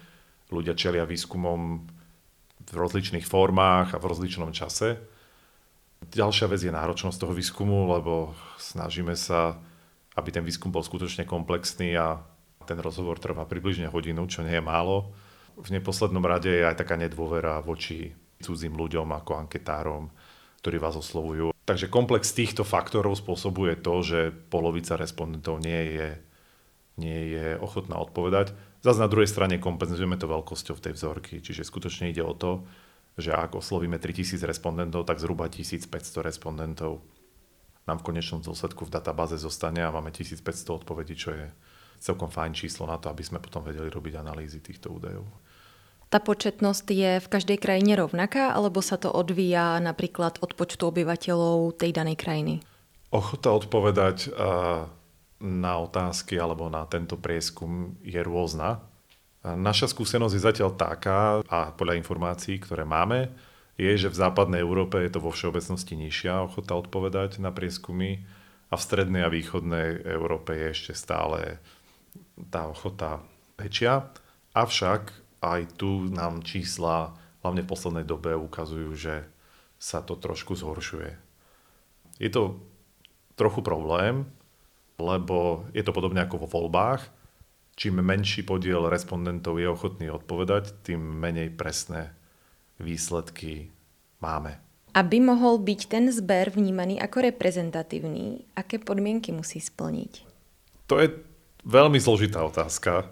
Ľudia 0.52 0.76
čelia 0.76 1.08
výskumom 1.08 1.88
v 2.68 2.76
rozličných 2.76 3.24
formách 3.24 3.96
a 3.96 4.02
v 4.02 4.10
rozličnom 4.12 4.52
čase. 4.52 5.00
Ďalšia 6.04 6.52
vec 6.52 6.60
je 6.64 6.72
náročnosť 6.72 7.16
toho 7.16 7.32
výskumu, 7.32 7.88
lebo 7.96 8.36
snažíme 8.60 9.16
sa, 9.16 9.56
aby 10.20 10.36
ten 10.36 10.44
výskum 10.44 10.72
bol 10.72 10.84
skutočne 10.84 11.24
komplexný 11.24 11.96
a 11.96 12.20
ten 12.68 12.76
rozhovor 12.80 13.24
trvá 13.24 13.48
približne 13.48 13.88
hodinu, 13.88 14.28
čo 14.28 14.44
nie 14.44 14.60
je 14.60 14.64
málo. 14.64 15.16
V 15.60 15.70
neposlednom 15.76 16.24
rade 16.24 16.48
je 16.48 16.64
aj 16.64 16.80
taká 16.80 16.96
nedôvera 16.96 17.60
voči 17.60 18.16
cudzím 18.40 18.80
ľuďom 18.80 19.12
ako 19.12 19.44
anketárom, 19.44 20.08
ktorí 20.64 20.80
vás 20.80 20.96
oslovujú. 20.96 21.52
Takže 21.68 21.92
komplex 21.92 22.32
týchto 22.34 22.66
faktorov 22.66 23.20
spôsobuje 23.20 23.78
to, 23.78 24.02
že 24.02 24.20
polovica 24.50 24.98
respondentov 24.98 25.62
nie 25.62 26.00
je, 26.00 26.10
nie 26.98 27.20
je 27.36 27.48
ochotná 27.60 28.00
odpovedať. 28.02 28.56
Zase 28.80 29.04
na 29.04 29.12
druhej 29.12 29.28
strane 29.28 29.60
kompenzujeme 29.60 30.16
to 30.16 30.32
veľkosťou 30.32 30.80
tej 30.80 30.96
vzorky, 30.96 31.44
čiže 31.44 31.68
skutočne 31.68 32.10
ide 32.10 32.24
o 32.24 32.34
to, 32.34 32.64
že 33.20 33.36
ak 33.36 33.60
oslovíme 33.60 34.00
3000 34.00 34.40
respondentov, 34.48 35.04
tak 35.04 35.20
zhruba 35.20 35.52
1500 35.52 35.92
respondentov 36.24 37.04
nám 37.84 38.00
v 38.00 38.16
konečnom 38.16 38.40
dôsledku 38.40 38.88
v 38.88 38.94
databáze 38.96 39.36
zostane 39.36 39.84
a 39.84 39.92
máme 39.92 40.16
1500 40.16 40.46
odpovedí, 40.72 41.20
čo 41.20 41.36
je 41.36 41.52
celkom 42.00 42.32
fajn 42.32 42.56
číslo 42.56 42.88
na 42.88 42.96
to, 42.96 43.12
aby 43.12 43.22
sme 43.22 43.44
potom 43.44 43.60
vedeli 43.62 43.92
robiť 43.92 44.24
analýzy 44.24 44.64
týchto 44.64 44.96
údajov. 44.96 45.28
Tá 46.10 46.18
početnosť 46.18 46.86
je 46.90 47.12
v 47.22 47.28
každej 47.30 47.62
krajine 47.62 47.94
rovnaká, 47.94 48.50
alebo 48.58 48.82
sa 48.82 48.98
to 48.98 49.14
odvíja 49.14 49.78
napríklad 49.78 50.42
od 50.42 50.58
počtu 50.58 50.90
obyvateľov 50.90 51.78
tej 51.78 51.94
danej 51.94 52.18
krajiny? 52.18 52.54
Ochota 53.14 53.54
odpovedať 53.54 54.34
na 55.40 55.74
otázky 55.78 56.36
alebo 56.42 56.66
na 56.66 56.90
tento 56.90 57.14
prieskum 57.14 57.94
je 58.02 58.18
rôzna. 58.26 58.82
Naša 59.46 59.88
skúsenosť 59.94 60.34
je 60.34 60.46
zatiaľ 60.50 60.74
taká, 60.74 61.46
a 61.46 61.72
podľa 61.78 62.02
informácií, 62.02 62.58
ktoré 62.58 62.84
máme, 62.90 63.30
je, 63.80 63.94
že 63.96 64.12
v 64.12 64.20
západnej 64.20 64.66
Európe 64.66 65.00
je 65.00 65.14
to 65.14 65.24
vo 65.24 65.32
všeobecnosti 65.32 65.96
nižšia 65.96 66.44
ochota 66.44 66.76
odpovedať 66.76 67.40
na 67.40 67.54
prieskumy 67.54 68.26
a 68.68 68.76
v 68.76 68.82
strednej 68.82 69.24
a 69.24 69.32
východnej 69.32 70.04
Európe 70.10 70.58
je 70.58 70.66
ešte 70.74 70.94
stále 70.98 71.62
tá 72.52 72.68
ochota 72.68 73.24
väčšia. 73.56 74.12
Avšak 74.58 75.29
aj 75.40 75.80
tu 75.80 76.12
nám 76.12 76.44
čísla, 76.44 77.16
hlavne 77.44 77.64
v 77.64 77.72
poslednej 77.72 78.06
dobe, 78.06 78.36
ukazujú, 78.36 78.92
že 78.96 79.24
sa 79.80 80.04
to 80.04 80.20
trošku 80.20 80.60
zhoršuje. 80.60 81.16
Je 82.20 82.30
to 82.30 82.60
trochu 83.40 83.64
problém, 83.64 84.28
lebo 85.00 85.64
je 85.72 85.80
to 85.80 85.96
podobne 85.96 86.20
ako 86.20 86.44
vo 86.44 86.48
voľbách. 86.52 87.08
Čím 87.80 88.04
menší 88.04 88.44
podiel 88.44 88.92
respondentov 88.92 89.56
je 89.56 89.72
ochotný 89.72 90.12
odpovedať, 90.12 90.84
tým 90.84 91.00
menej 91.00 91.56
presné 91.56 92.12
výsledky 92.76 93.72
máme. 94.20 94.60
Aby 94.92 95.24
mohol 95.24 95.64
byť 95.64 95.82
ten 95.88 96.12
zber 96.12 96.52
vnímaný 96.52 97.00
ako 97.00 97.32
reprezentatívny, 97.32 98.44
aké 98.60 98.84
podmienky 98.84 99.32
musí 99.32 99.64
splniť? 99.64 100.28
To 100.92 101.00
je 101.00 101.08
veľmi 101.64 102.02
zložitá 102.04 102.44
otázka 102.44 103.08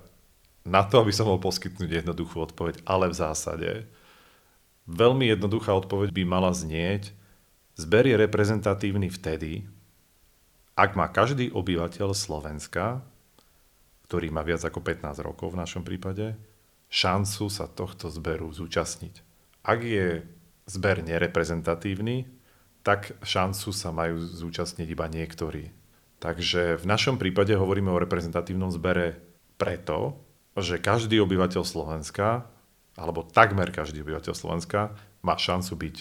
na 0.67 0.83
to, 0.83 0.99
aby 0.99 1.15
som 1.15 1.31
mohol 1.31 1.39
poskytnúť 1.39 2.03
jednoduchú 2.03 2.43
odpoveď, 2.43 2.83
ale 2.83 3.07
v 3.07 3.15
zásade 3.15 3.69
veľmi 4.87 5.31
jednoduchá 5.31 5.71
odpoveď 5.71 6.11
by 6.11 6.23
mala 6.27 6.51
znieť, 6.51 7.15
zber 7.79 8.07
je 8.07 8.15
reprezentatívny 8.19 9.07
vtedy, 9.07 9.67
ak 10.77 10.93
má 10.93 11.09
každý 11.09 11.49
obyvateľ 11.49 12.13
Slovenska, 12.13 13.01
ktorý 14.05 14.29
má 14.29 14.45
viac 14.45 14.61
ako 14.61 14.79
15 14.83 15.19
rokov 15.25 15.55
v 15.55 15.59
našom 15.59 15.81
prípade, 15.81 16.37
šancu 16.87 17.49
sa 17.49 17.65
tohto 17.67 18.07
zberu 18.13 18.47
zúčastniť. 18.53 19.25
Ak 19.65 19.83
je 19.83 20.23
zber 20.69 21.03
nereprezentatívny, 21.03 22.29
tak 22.85 23.19
šancu 23.19 23.75
sa 23.75 23.91
majú 23.91 24.21
zúčastniť 24.21 24.87
iba 24.87 25.11
niektorí. 25.11 25.75
Takže 26.23 26.79
v 26.79 26.85
našom 26.87 27.19
prípade 27.19 27.51
hovoríme 27.51 27.91
o 27.91 27.99
reprezentatívnom 27.99 28.71
zbere 28.71 29.19
preto, 29.59 30.26
že 30.59 30.81
každý 30.81 31.21
obyvateľ 31.21 31.61
Slovenska, 31.61 32.49
alebo 32.97 33.21
takmer 33.25 33.69
každý 33.69 34.01
obyvateľ 34.01 34.33
Slovenska, 34.33 34.93
má 35.21 35.37
šancu 35.37 35.73
byť 35.77 35.95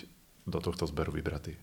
do 0.46 0.58
tohto 0.62 0.86
zberu 0.88 1.12
vybratý. 1.12 1.58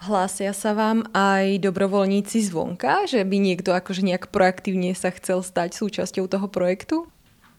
Hlásia 0.00 0.56
sa 0.56 0.72
vám 0.72 1.04
aj 1.12 1.60
dobrovoľníci 1.60 2.48
zvonka, 2.48 3.04
že 3.04 3.20
by 3.20 3.36
niekto 3.36 3.76
akože 3.76 4.00
nejak 4.00 4.32
proaktívne 4.32 4.96
sa 4.96 5.12
chcel 5.12 5.44
stať 5.44 5.76
súčasťou 5.76 6.24
toho 6.24 6.48
projektu? 6.48 7.04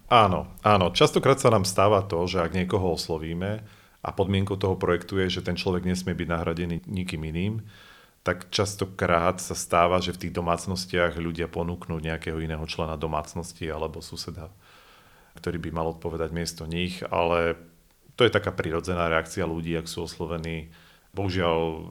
Áno, 0.09 0.49
áno. 0.65 0.89
Častokrát 0.89 1.37
sa 1.37 1.53
nám 1.53 1.69
stáva 1.69 2.01
to, 2.01 2.17
že 2.25 2.41
ak 2.41 2.57
niekoho 2.57 2.97
oslovíme 2.97 3.61
a 4.01 4.09
podmienkou 4.09 4.57
toho 4.57 4.73
projektu 4.73 5.21
je, 5.21 5.39
že 5.39 5.45
ten 5.45 5.53
človek 5.53 5.85
nesmie 5.85 6.17
byť 6.17 6.27
nahradený 6.27 6.81
nikým 6.89 7.21
iným, 7.29 7.61
tak 8.21 8.53
častokrát 8.53 9.41
sa 9.41 9.57
stáva, 9.57 9.97
že 9.97 10.13
v 10.13 10.27
tých 10.27 10.33
domácnostiach 10.37 11.17
ľudia 11.17 11.49
ponúknú 11.49 11.97
nejakého 11.97 12.37
iného 12.37 12.61
člena 12.69 12.93
domácnosti 12.93 13.65
alebo 13.65 13.97
suseda, 14.01 14.53
ktorý 15.41 15.57
by 15.57 15.69
mal 15.73 15.89
odpovedať 15.97 16.29
miesto 16.29 16.69
nich, 16.69 17.01
ale 17.09 17.57
to 18.13 18.21
je 18.21 18.31
taká 18.31 18.53
prirodzená 18.53 19.09
reakcia 19.09 19.41
ľudí, 19.49 19.73
ak 19.73 19.89
sú 19.89 20.05
oslovení. 20.05 20.69
Bohužiaľ, 21.17 21.89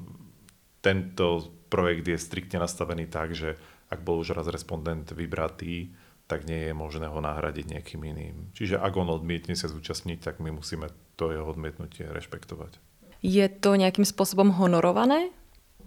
tento 0.79 1.51
projekt 1.67 2.07
je 2.07 2.19
striktne 2.19 2.63
nastavený 2.63 3.11
tak, 3.11 3.35
že 3.35 3.59
ak 3.91 4.07
bol 4.07 4.23
už 4.23 4.39
raz 4.39 4.47
respondent 4.47 5.11
vybratý, 5.11 5.91
tak 6.31 6.47
nie 6.47 6.71
je 6.71 6.75
možné 6.79 7.11
ho 7.11 7.19
nahradiť 7.19 7.67
niekým 7.67 8.07
iným. 8.07 8.55
Čiže 8.55 8.79
ak 8.79 8.95
on 8.95 9.11
odmietne 9.11 9.59
sa 9.59 9.67
zúčastniť, 9.67 10.23
tak 10.23 10.39
my 10.39 10.55
musíme 10.55 10.87
to 11.19 11.35
jeho 11.35 11.43
odmietnutie 11.43 12.07
rešpektovať. 12.07 12.79
Je 13.19 13.43
to 13.51 13.75
nejakým 13.75 14.07
spôsobom 14.07 14.55
honorované? 14.55 15.35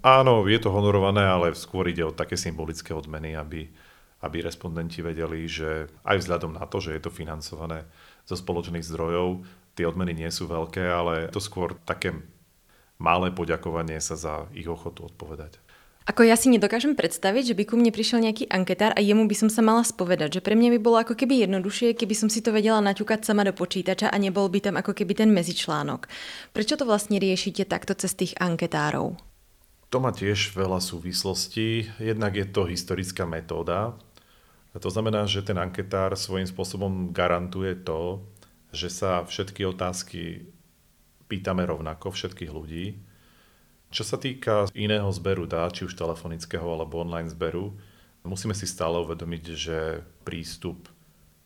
Áno, 0.03 0.43
je 0.51 0.59
to 0.59 0.67
honorované, 0.67 1.23
ale 1.23 1.55
skôr 1.55 1.87
ide 1.87 2.03
o 2.03 2.11
také 2.11 2.35
symbolické 2.35 2.91
odmeny, 2.91 3.39
aby, 3.39 3.71
aby 4.19 4.37
respondenti 4.43 4.99
vedeli, 4.99 5.47
že 5.47 5.87
aj 6.03 6.19
vzhľadom 6.19 6.59
na 6.59 6.67
to, 6.67 6.83
že 6.83 6.99
je 6.99 7.01
to 7.07 7.11
financované 7.11 7.87
zo 8.27 8.35
spoločných 8.35 8.83
zdrojov, 8.83 9.47
tie 9.79 9.87
odmeny 9.87 10.11
nie 10.11 10.27
sú 10.27 10.51
veľké, 10.51 10.83
ale 10.83 11.31
to 11.31 11.39
skôr 11.39 11.79
také 11.87 12.19
malé 12.99 13.31
poďakovanie 13.31 13.97
sa 14.03 14.19
za 14.19 14.43
ich 14.51 14.67
ochotu 14.67 15.07
odpovedať. 15.07 15.63
Ako 16.03 16.27
ja 16.27 16.35
si 16.35 16.51
nedokážem 16.51 16.99
predstaviť, 16.99 17.55
že 17.55 17.55
by 17.55 17.63
ku 17.63 17.79
mne 17.79 17.95
prišiel 17.95 18.19
nejaký 18.19 18.51
anketár 18.51 18.91
a 18.91 18.99
jemu 18.99 19.23
by 19.23 19.35
som 19.39 19.47
sa 19.47 19.63
mala 19.63 19.87
spovedať, 19.87 20.35
že 20.35 20.43
pre 20.43 20.51
mňa 20.51 20.75
by 20.75 20.79
bolo 20.83 20.99
ako 20.99 21.15
keby 21.15 21.47
jednoduchšie, 21.47 21.95
keby 21.95 22.11
som 22.11 22.27
si 22.27 22.43
to 22.43 22.51
vedela 22.51 22.83
naťukať 22.83 23.23
sama 23.23 23.47
do 23.47 23.55
počítača 23.55 24.11
a 24.11 24.17
nebol 24.19 24.51
by 24.51 24.59
tam 24.59 24.75
ako 24.75 24.91
keby 24.91 25.15
ten 25.15 25.31
medzičlánok. 25.31 26.11
Prečo 26.51 26.75
to 26.75 26.83
vlastne 26.83 27.23
riešite 27.23 27.63
takto 27.63 27.95
cez 27.95 28.11
tých 28.19 28.35
anketárov? 28.35 29.32
To 29.93 30.01
má 30.01 30.09
tiež 30.09 30.57
veľa 30.57 30.81
súvislostí. 30.81 31.85
Jednak 32.01 32.33
je 32.33 32.49
to 32.49 32.65
historická 32.65 33.29
metóda. 33.29 33.93
To 34.73 34.89
znamená, 34.89 35.29
že 35.29 35.45
ten 35.45 35.53
anketár 35.53 36.17
svojím 36.17 36.49
spôsobom 36.49 37.13
garantuje 37.13 37.77
to, 37.77 38.25
že 38.73 38.89
sa 38.89 39.21
všetky 39.21 39.69
otázky 39.69 40.49
pýtame 41.29 41.61
rovnako 41.69 42.09
všetkých 42.09 42.49
ľudí. 42.49 42.97
Čo 43.93 44.01
sa 44.01 44.17
týka 44.17 44.65
iného 44.73 45.13
zberu 45.13 45.45
dá, 45.45 45.69
či 45.69 45.85
už 45.85 45.93
telefonického 45.93 46.65
alebo 46.65 47.05
online 47.05 47.29
zberu, 47.29 47.77
musíme 48.25 48.57
si 48.57 48.65
stále 48.65 48.97
uvedomiť, 48.97 49.43
že 49.53 50.01
prístup, 50.25 50.89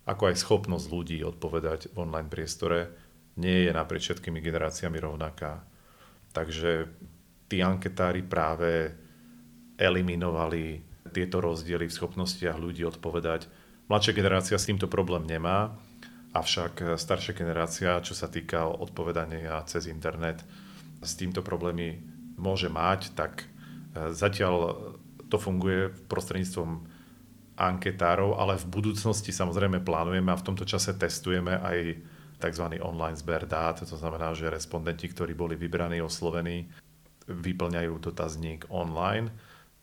ako 0.07 0.31
aj 0.31 0.39
schopnosť 0.39 0.87
ľudí 0.87 1.19
odpovedať 1.19 1.91
v 1.91 1.99
online 1.99 2.31
priestore, 2.31 2.95
nie 3.35 3.67
je 3.67 3.75
naprieč 3.75 4.07
všetkými 4.07 4.39
generáciami 4.39 5.03
rovnaká. 5.03 5.67
Takže 6.31 6.87
tí 7.47 7.63
anketári 7.63 8.23
práve 8.23 8.91
eliminovali 9.79 10.83
tieto 11.11 11.39
rozdiely 11.39 11.87
v 11.87 11.95
schopnostiach 11.95 12.59
ľudí 12.59 12.83
odpovedať. 12.83 13.47
Mladšia 13.87 14.13
generácia 14.13 14.57
s 14.59 14.67
týmto 14.67 14.91
problém 14.91 15.23
nemá, 15.23 15.71
avšak 16.35 16.99
staršia 16.99 17.33
generácia, 17.33 18.03
čo 18.03 18.11
sa 18.11 18.27
týka 18.27 18.67
odpovedania 18.67 19.63
cez 19.63 19.87
internet, 19.87 20.43
s 20.99 21.15
týmto 21.15 21.39
problémy 21.39 21.97
môže 22.35 22.67
mať, 22.67 23.15
tak 23.15 23.45
e, 23.45 24.11
zatiaľ 24.11 24.75
to 25.31 25.37
funguje 25.39 25.89
prostredníctvom 26.09 26.85
anketárov, 27.57 28.37
ale 28.37 28.61
v 28.61 28.69
budúcnosti 28.69 29.33
samozrejme 29.33 29.81
plánujeme 29.81 30.29
a 30.29 30.39
v 30.39 30.45
tomto 30.45 30.65
čase 30.65 30.93
testujeme 30.93 31.57
aj 31.57 31.77
tzv. 32.37 32.65
online 32.85 33.17
zber 33.17 33.49
dát, 33.49 33.81
to 33.81 33.97
znamená, 33.97 34.37
že 34.37 34.53
respondenti, 34.53 35.09
ktorí 35.09 35.33
boli 35.33 35.57
vybraní, 35.57 35.97
oslovení, 36.05 36.69
vyplňajú 37.27 37.93
dotazník 37.99 38.71
online, 38.71 39.29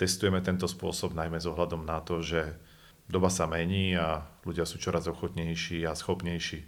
testujeme 0.00 0.40
tento 0.40 0.66
spôsob 0.66 1.14
najmä 1.14 1.38
s 1.38 1.46
ohľadom 1.46 1.84
na 1.86 2.00
to, 2.02 2.24
že 2.24 2.56
doba 3.06 3.28
sa 3.28 3.44
mení 3.44 3.94
a 3.94 4.24
ľudia 4.42 4.64
sú 4.64 4.80
čoraz 4.80 5.06
ochotnejší 5.06 5.84
a 5.84 5.92
schopnejší 5.92 6.64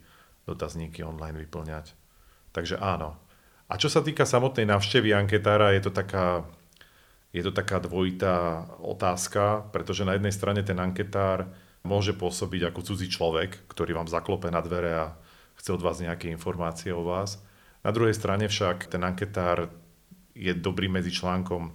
dotazníky 0.46 1.02
online 1.02 1.42
vyplňať. 1.42 1.96
Takže 2.54 2.78
áno. 2.78 3.18
A 3.66 3.74
čo 3.80 3.90
sa 3.90 3.98
týka 3.98 4.22
samotnej 4.22 4.62
návštevy 4.68 5.10
anketára, 5.10 5.74
je 5.74 5.82
to 5.82 5.90
taká, 5.90 6.46
je 7.34 7.42
to 7.42 7.50
taká 7.50 7.82
dvojitá 7.82 8.68
otázka, 8.78 9.66
pretože 9.74 10.06
na 10.06 10.14
jednej 10.14 10.30
strane 10.30 10.62
ten 10.62 10.78
anketár 10.78 11.50
môže 11.82 12.14
pôsobiť 12.14 12.70
ako 12.70 12.80
cudzí 12.86 13.10
človek, 13.10 13.66
ktorý 13.66 13.98
vám 13.98 14.06
zaklope 14.06 14.46
na 14.54 14.62
dvere 14.62 14.92
a 14.94 15.06
chce 15.58 15.74
od 15.74 15.82
vás 15.82 15.98
nejaké 15.98 16.30
informácie 16.30 16.94
o 16.94 17.02
vás. 17.02 17.42
Na 17.82 17.90
druhej 17.90 18.14
strane 18.14 18.46
však 18.46 18.86
ten 18.86 19.02
anketár 19.02 19.66
je 20.36 20.52
dobrý 20.52 20.92
medzi 20.92 21.08
článkom 21.08 21.72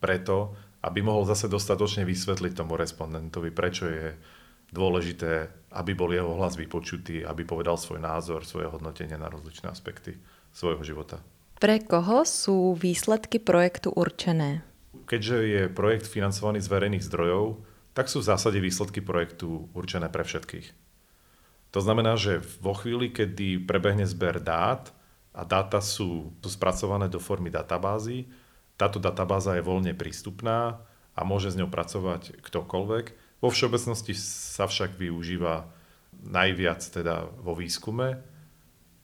preto, 0.00 0.56
aby 0.84 1.00
mohol 1.04 1.28
zase 1.28 1.48
dostatočne 1.48 2.08
vysvetliť 2.08 2.52
tomu 2.56 2.76
respondentovi, 2.76 3.52
prečo 3.52 3.88
je 3.88 4.16
dôležité, 4.72 5.48
aby 5.76 5.92
bol 5.92 6.10
jeho 6.12 6.34
hlas 6.36 6.56
vypočutý, 6.56 7.24
aby 7.24 7.44
povedal 7.44 7.76
svoj 7.76 8.00
názor, 8.00 8.44
svoje 8.44 8.68
hodnotenie 8.68 9.16
na 9.16 9.28
rozličné 9.28 9.70
aspekty 9.70 10.16
svojho 10.52 10.82
života. 10.82 11.20
Pre 11.60 11.76
koho 11.86 12.26
sú 12.26 12.74
výsledky 12.74 13.38
projektu 13.38 13.94
určené? 13.94 14.66
Keďže 15.06 15.38
je 15.46 15.62
projekt 15.70 16.10
financovaný 16.10 16.60
z 16.60 16.68
verejných 16.68 17.06
zdrojov, 17.06 17.62
tak 17.94 18.10
sú 18.10 18.20
v 18.20 18.28
zásade 18.34 18.58
výsledky 18.58 18.98
projektu 18.98 19.70
určené 19.72 20.10
pre 20.10 20.26
všetkých. 20.26 20.66
To 21.70 21.80
znamená, 21.82 22.18
že 22.18 22.42
vo 22.62 22.74
chvíli, 22.74 23.10
kedy 23.10 23.66
prebehne 23.66 24.06
zber 24.06 24.42
dát 24.42 24.94
a 25.34 25.42
dáta 25.42 25.82
sú, 25.82 26.30
sú 26.38 26.48
spracované 26.48 27.10
do 27.10 27.18
formy 27.18 27.50
databázy, 27.50 28.30
táto 28.74 28.98
databáza 28.98 29.54
je 29.54 29.62
voľne 29.62 29.94
prístupná 29.94 30.82
a 31.14 31.20
môže 31.22 31.54
s 31.54 31.58
ňou 31.58 31.70
pracovať 31.70 32.42
ktokoľvek. 32.42 33.04
Vo 33.38 33.48
všeobecnosti 33.50 34.18
sa 34.18 34.66
však 34.66 34.98
využíva 34.98 35.70
najviac 36.26 36.82
teda 36.82 37.30
vo 37.38 37.54
výskume 37.54 38.18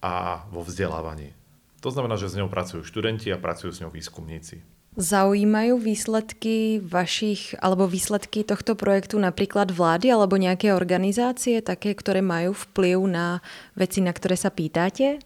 a 0.03 0.15
vo 0.51 0.67
vzdelávaní. 0.67 1.35
To 1.81 1.89
znamená, 1.95 2.19
že 2.19 2.29
s 2.29 2.37
ňou 2.37 2.51
pracujú 2.51 2.83
študenti 2.83 3.31
a 3.31 3.41
pracujú 3.41 3.71
s 3.71 3.81
ňou 3.81 3.95
výskumníci. 3.95 4.61
Zaujímajú 4.99 5.79
výsledky 5.79 6.83
vašich 6.83 7.55
alebo 7.63 7.87
výsledky 7.87 8.43
tohto 8.43 8.75
projektu 8.75 9.23
napríklad 9.23 9.71
vlády 9.71 10.11
alebo 10.11 10.35
nejaké 10.35 10.75
organizácie, 10.75 11.63
také, 11.63 11.95
ktoré 11.95 12.27
majú 12.27 12.59
vplyv 12.59 12.99
na 13.07 13.39
veci, 13.79 14.03
na 14.03 14.11
ktoré 14.11 14.35
sa 14.35 14.51
pýtate? 14.51 15.23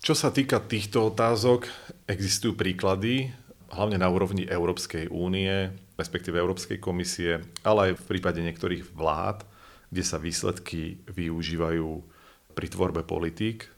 Čo 0.00 0.16
sa 0.16 0.32
týka 0.32 0.64
týchto 0.64 1.12
otázok, 1.12 1.68
existujú 2.08 2.56
príklady, 2.56 3.36
hlavne 3.68 4.00
na 4.00 4.08
úrovni 4.08 4.48
Európskej 4.48 5.12
únie, 5.12 5.76
respektíve 6.00 6.40
Európskej 6.40 6.80
komisie, 6.80 7.44
ale 7.60 7.92
aj 7.92 8.00
v 8.00 8.08
prípade 8.16 8.40
niektorých 8.40 8.96
vlád, 8.96 9.44
kde 9.92 10.00
sa 10.00 10.16
výsledky 10.16 11.04
využívajú 11.04 12.00
pri 12.56 12.66
tvorbe 12.72 13.04
politík. 13.04 13.68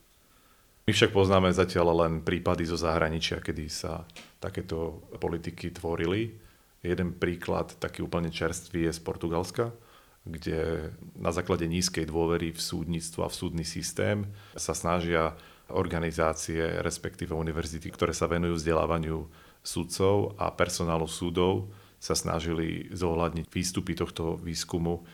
My 0.86 0.94
však 0.94 1.10
poznáme 1.10 1.50
zatiaľ 1.50 2.06
len 2.06 2.22
prípady 2.22 2.70
zo 2.70 2.78
zahraničia, 2.78 3.42
kedy 3.42 3.66
sa 3.66 4.06
takéto 4.38 5.02
politiky 5.18 5.74
tvorili. 5.74 6.38
Jeden 6.86 7.18
príklad, 7.18 7.74
taký 7.82 8.06
úplne 8.06 8.30
čerstvý, 8.30 8.86
je 8.86 8.94
z 8.94 9.02
Portugalska, 9.02 9.74
kde 10.22 10.90
na 11.18 11.34
základe 11.34 11.66
nízkej 11.66 12.06
dôvery 12.06 12.54
v 12.54 12.62
súdnictvo 12.62 13.26
a 13.26 13.30
v 13.30 13.38
súdny 13.42 13.66
systém 13.66 14.30
sa 14.54 14.70
snažia 14.70 15.34
organizácie, 15.70 16.82
respektíve 16.82 17.36
univerzity, 17.36 17.92
ktoré 17.94 18.10
sa 18.10 18.26
venujú 18.26 18.58
vzdelávaniu 18.58 19.30
sudcov 19.62 20.34
a 20.40 20.50
personálu 20.50 21.06
súdov, 21.06 21.70
sa 22.02 22.18
snažili 22.18 22.90
zohľadniť 22.90 23.46
výstupy 23.46 23.94
tohto 23.94 24.34
výskumu 24.42 25.06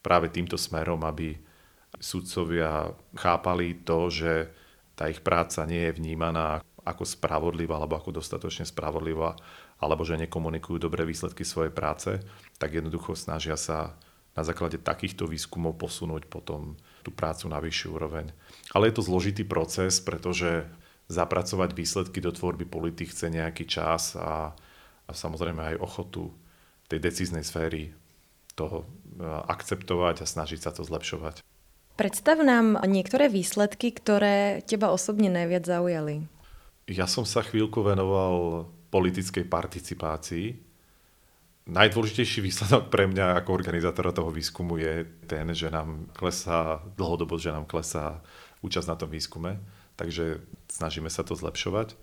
práve 0.00 0.32
týmto 0.32 0.56
smerom, 0.56 1.04
aby 1.04 1.36
sudcovia 2.00 2.88
chápali 3.12 3.84
to, 3.84 4.08
že 4.08 4.32
tá 4.96 5.12
ich 5.12 5.20
práca 5.20 5.68
nie 5.68 5.92
je 5.92 5.96
vnímaná 6.00 6.64
ako 6.86 7.04
spravodlivá 7.04 7.76
alebo 7.76 7.98
ako 8.00 8.16
dostatočne 8.16 8.64
spravodlivá, 8.64 9.36
alebo 9.82 10.06
že 10.06 10.16
nekomunikujú 10.16 10.80
dobré 10.80 11.04
výsledky 11.04 11.44
svojej 11.44 11.74
práce, 11.74 12.16
tak 12.56 12.72
jednoducho 12.72 13.12
snažia 13.12 13.58
sa 13.58 13.98
na 14.32 14.42
základe 14.44 14.80
takýchto 14.80 15.28
výskumov 15.28 15.76
posunúť 15.76 16.28
potom 16.28 16.78
tú 17.04 17.10
prácu 17.12 17.48
na 17.50 17.58
vyššiu 17.60 17.88
úroveň. 17.92 18.32
Ale 18.76 18.92
je 18.92 19.00
to 19.00 19.08
zložitý 19.08 19.48
proces, 19.48 20.04
pretože 20.04 20.68
zapracovať 21.08 21.72
výsledky 21.72 22.20
do 22.20 22.28
tvorby 22.28 22.68
politik 22.68 23.08
chce 23.08 23.32
nejaký 23.32 23.64
čas 23.64 24.12
a, 24.20 24.52
a 25.08 25.10
samozrejme 25.16 25.72
aj 25.72 25.80
ochotu 25.80 26.28
tej 26.92 27.00
decíznej 27.00 27.40
sféry 27.40 27.96
toho 28.52 28.84
akceptovať 29.48 30.20
a 30.20 30.26
snažiť 30.28 30.60
sa 30.60 30.76
to 30.76 30.84
zlepšovať. 30.84 31.40
Predstav 31.96 32.36
nám 32.44 32.76
niektoré 32.84 33.32
výsledky, 33.32 33.96
ktoré 33.96 34.60
teba 34.68 34.92
osobne 34.92 35.32
najviac 35.32 35.64
zaujali. 35.64 36.28
Ja 36.84 37.08
som 37.08 37.24
sa 37.24 37.40
chvíľku 37.40 37.80
venoval 37.80 38.68
politickej 38.92 39.48
participácii. 39.48 40.60
Najdôležitejší 41.66 42.44
výsledok 42.44 42.92
pre 42.92 43.08
mňa 43.08 43.40
ako 43.42 43.50
organizátora 43.56 44.12
toho 44.12 44.30
výskumu 44.30 44.78
je 44.78 45.08
ten, 45.26 45.50
že 45.50 45.72
nám 45.72 46.12
klesá, 46.14 46.84
dlhodobo, 46.94 47.40
že 47.40 47.50
nám 47.50 47.64
klesá 47.66 48.20
účasť 48.66 48.90
na 48.90 48.98
tom 48.98 49.08
výskume, 49.08 49.62
takže 49.94 50.42
snažíme 50.66 51.08
sa 51.08 51.22
to 51.22 51.38
zlepšovať. 51.38 51.94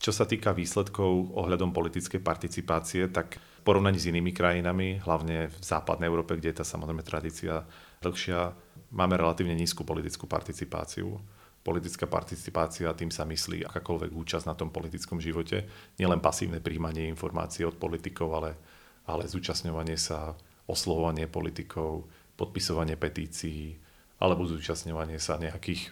Čo 0.00 0.16
sa 0.16 0.24
týka 0.24 0.56
výsledkov 0.56 1.36
ohľadom 1.36 1.76
politickej 1.76 2.24
participácie, 2.24 3.04
tak 3.12 3.36
v 3.36 3.60
porovnaní 3.60 4.00
s 4.00 4.08
inými 4.08 4.32
krajinami, 4.32 5.04
hlavne 5.04 5.52
v 5.52 5.56
západnej 5.60 6.08
Európe, 6.08 6.40
kde 6.40 6.56
je 6.56 6.58
tá 6.60 6.64
samozrejme 6.64 7.04
tradícia 7.04 7.68
dlhšia, 8.00 8.56
máme 8.96 9.20
relatívne 9.20 9.52
nízku 9.52 9.84
politickú 9.84 10.24
participáciu 10.24 11.20
politická 11.60 12.08
participácia, 12.08 12.96
tým 12.96 13.12
sa 13.12 13.28
myslí 13.28 13.68
akákoľvek 13.68 14.10
účasť 14.16 14.48
na 14.48 14.56
tom 14.56 14.72
politickom 14.72 15.20
živote, 15.20 15.68
nielen 16.00 16.24
pasívne 16.24 16.56
príjmanie 16.56 17.04
informácií 17.12 17.68
od 17.68 17.76
politikov, 17.76 18.32
ale, 18.32 18.56
ale 19.04 19.28
zúčastňovanie 19.28 20.00
sa, 20.00 20.32
oslovovanie 20.64 21.28
politikov, 21.28 22.08
podpisovanie 22.38 22.96
petícií 22.96 23.76
alebo 24.20 24.44
zúčastňovanie 24.46 25.16
sa 25.16 25.40
nejakých 25.40 25.90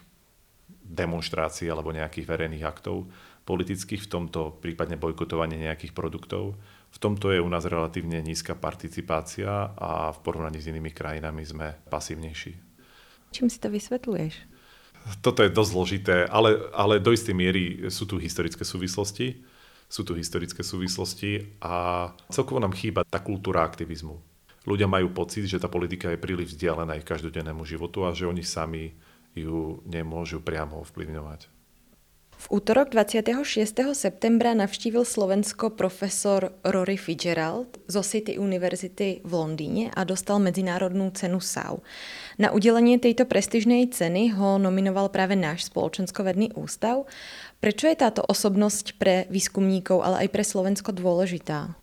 demonstrácií 0.85 1.69
alebo 1.69 1.93
nejakých 1.93 2.29
verejných 2.29 2.65
aktov 2.65 3.09
politických, 3.49 4.05
v 4.05 4.13
tomto 4.13 4.61
prípadne 4.61 5.01
bojkotovanie 5.01 5.57
nejakých 5.57 5.97
produktov. 5.97 6.61
V 6.93 6.99
tomto 7.01 7.33
je 7.33 7.41
u 7.41 7.49
nás 7.49 7.65
relatívne 7.65 8.21
nízka 8.21 8.53
participácia 8.53 9.73
a 9.73 10.13
v 10.13 10.19
porovnaní 10.21 10.61
s 10.61 10.69
inými 10.69 10.93
krajinami 10.93 11.45
sme 11.49 11.73
pasívnejší. 11.89 12.53
Čím 13.33 13.49
si 13.49 13.57
to 13.57 13.73
vysvetľuješ? 13.73 14.59
toto 15.25 15.41
je 15.41 15.51
dosť 15.51 15.71
zložité, 15.73 16.17
ale, 16.29 16.69
ale 16.77 17.01
do 17.01 17.15
istej 17.15 17.33
miery 17.33 17.89
sú 17.89 18.05
tu 18.05 18.21
historické 18.21 18.65
súvislosti. 18.65 19.41
Sú 19.89 20.05
tu 20.05 20.13
historické 20.13 20.61
súvislosti 20.61 21.57
a 21.65 22.13
celkovo 22.29 22.61
nám 22.61 22.77
chýba 22.77 23.09
tá 23.09 23.25
kultúra 23.25 23.65
aktivizmu. 23.65 24.21
Ľudia 24.67 24.91
majú 24.91 25.15
pocit, 25.15 25.47
že 25.47 25.63
tá 25.63 25.71
politika 25.71 26.11
je 26.11 26.19
príliš 26.19 26.57
vzdialená 26.57 26.99
ich 26.99 27.07
každodennému 27.07 27.63
životu 27.63 28.03
a 28.09 28.17
že 28.17 28.27
oni 28.27 28.43
sami 28.43 28.97
ju 29.37 29.79
nemôžu 29.87 30.43
priamo 30.43 30.83
ovplyvňovať. 30.83 31.59
V 32.39 32.63
útorok 32.63 32.95
26. 32.95 33.99
septembra 33.99 34.55
navštívil 34.55 35.03
Slovensko 35.03 35.75
profesor 35.75 36.55
Rory 36.63 36.95
Fitzgerald 36.95 37.83
zo 37.91 37.99
City 38.07 38.39
University 38.39 39.19
v 39.27 39.33
Londýne 39.35 39.91
a 39.91 40.07
dostal 40.07 40.39
medzinárodnú 40.39 41.11
cenu 41.19 41.43
SAU. 41.43 41.83
Na 42.39 42.55
udelenie 42.55 43.03
tejto 43.03 43.27
prestižnej 43.27 43.91
ceny 43.91 44.39
ho 44.39 44.55
nominoval 44.63 45.11
práve 45.11 45.35
náš 45.35 45.67
spoločenskovedný 45.67 46.55
ústav. 46.55 47.11
Prečo 47.59 47.91
je 47.91 47.99
táto 47.99 48.23
osobnosť 48.23 49.03
pre 49.03 49.27
výskumníkov, 49.35 49.99
ale 50.07 50.23
aj 50.23 50.29
pre 50.31 50.47
Slovensko 50.47 50.95
dôležitá? 50.95 51.75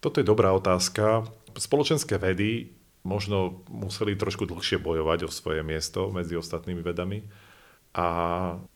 Toto 0.00 0.24
je 0.24 0.24
dobrá 0.24 0.56
otázka. 0.56 1.28
Spoločenské 1.54 2.18
vedy 2.18 2.74
možno 3.04 3.62
museli 3.68 4.16
trošku 4.16 4.48
dlhšie 4.48 4.80
bojovať 4.80 5.28
o 5.28 5.30
svoje 5.30 5.60
miesto 5.60 6.08
medzi 6.10 6.34
ostatnými 6.34 6.80
vedami 6.80 7.22
a 7.94 8.06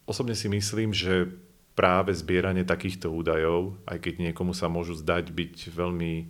osobne 0.07 0.39
si 0.39 0.47
myslím, 0.47 0.95
že 0.95 1.27
práve 1.75 2.11
zbieranie 2.15 2.63
takýchto 2.63 3.11
údajov, 3.11 3.79
aj 3.87 3.99
keď 4.03 4.31
niekomu 4.31 4.51
sa 4.55 4.71
môžu 4.71 4.99
zdať 4.99 5.31
byť 5.31 5.55
veľmi 5.75 6.13
e, 6.19 6.27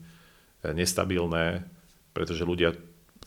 nestabilné, 0.72 1.64
pretože 2.12 2.44
ľudia 2.44 2.76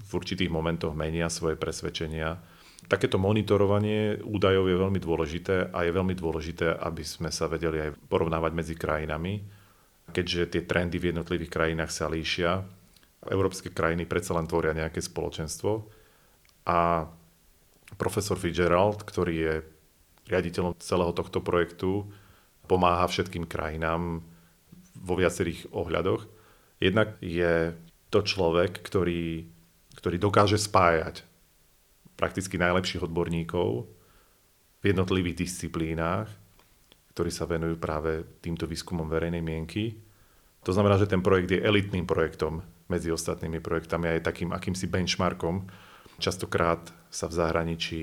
v 0.01 0.11
určitých 0.13 0.53
momentoch 0.53 0.93
menia 0.93 1.29
svoje 1.33 1.57
presvedčenia. 1.57 2.37
Takéto 2.85 3.21
monitorovanie 3.21 4.21
údajov 4.21 4.65
je 4.69 4.81
veľmi 4.81 4.99
dôležité 5.01 5.69
a 5.69 5.85
je 5.85 5.91
veľmi 5.93 6.13
dôležité, 6.17 6.77
aby 6.81 7.05
sme 7.05 7.29
sa 7.29 7.45
vedeli 7.45 7.89
aj 7.89 7.97
porovnávať 8.09 8.51
medzi 8.53 8.73
krajinami, 8.77 9.41
keďže 10.09 10.57
tie 10.57 10.61
trendy 10.65 10.97
v 10.97 11.13
jednotlivých 11.13 11.53
krajinách 11.53 11.91
sa 11.93 12.09
líšia. 12.09 12.65
Európske 13.29 13.69
krajiny 13.69 14.09
predsa 14.09 14.33
len 14.33 14.49
tvoria 14.49 14.73
nejaké 14.73 14.97
spoločenstvo 14.97 15.85
a 16.65 17.05
profesor 17.99 18.39
Fitzgerald, 18.39 19.05
ktorý 19.05 19.33
je 19.35 19.53
riaditeľom 20.31 20.79
celého 20.81 21.13
tohto 21.13 21.43
projektu, 21.43 22.07
pomáha 22.65 23.05
všetkým 23.05 23.45
krajinám 23.45 24.23
vo 24.95 25.13
viacerých 25.19 25.69
ohľadoch. 25.75 26.23
Jednak 26.81 27.19
je 27.19 27.75
to 28.09 28.19
človek, 28.25 28.79
ktorý, 28.79 29.45
ktorý 29.99 30.17
dokáže 30.17 30.57
spájať 30.57 31.27
prakticky 32.17 32.57
najlepších 32.57 33.05
odborníkov 33.05 33.85
v 34.81 34.83
jednotlivých 34.83 35.45
disciplínach, 35.45 36.29
ktorí 37.13 37.29
sa 37.29 37.45
venujú 37.45 37.77
práve 37.77 38.23
týmto 38.39 38.65
výskumom 38.65 39.05
verejnej 39.09 39.43
mienky. 39.43 39.99
To 40.65 40.71
znamená, 40.71 40.97
že 41.01 41.09
ten 41.09 41.21
projekt 41.21 41.51
je 41.51 41.61
elitným 41.61 42.05
projektom 42.05 42.61
medzi 42.91 43.07
ostatnými 43.07 43.63
projektami 43.63 44.11
a 44.11 44.15
je 44.19 44.27
takým 44.27 44.51
akýmsi 44.51 44.91
benchmarkom. 44.91 45.71
Častokrát 46.19 46.91
sa 47.07 47.31
v 47.31 47.37
zahraničí 47.39 48.01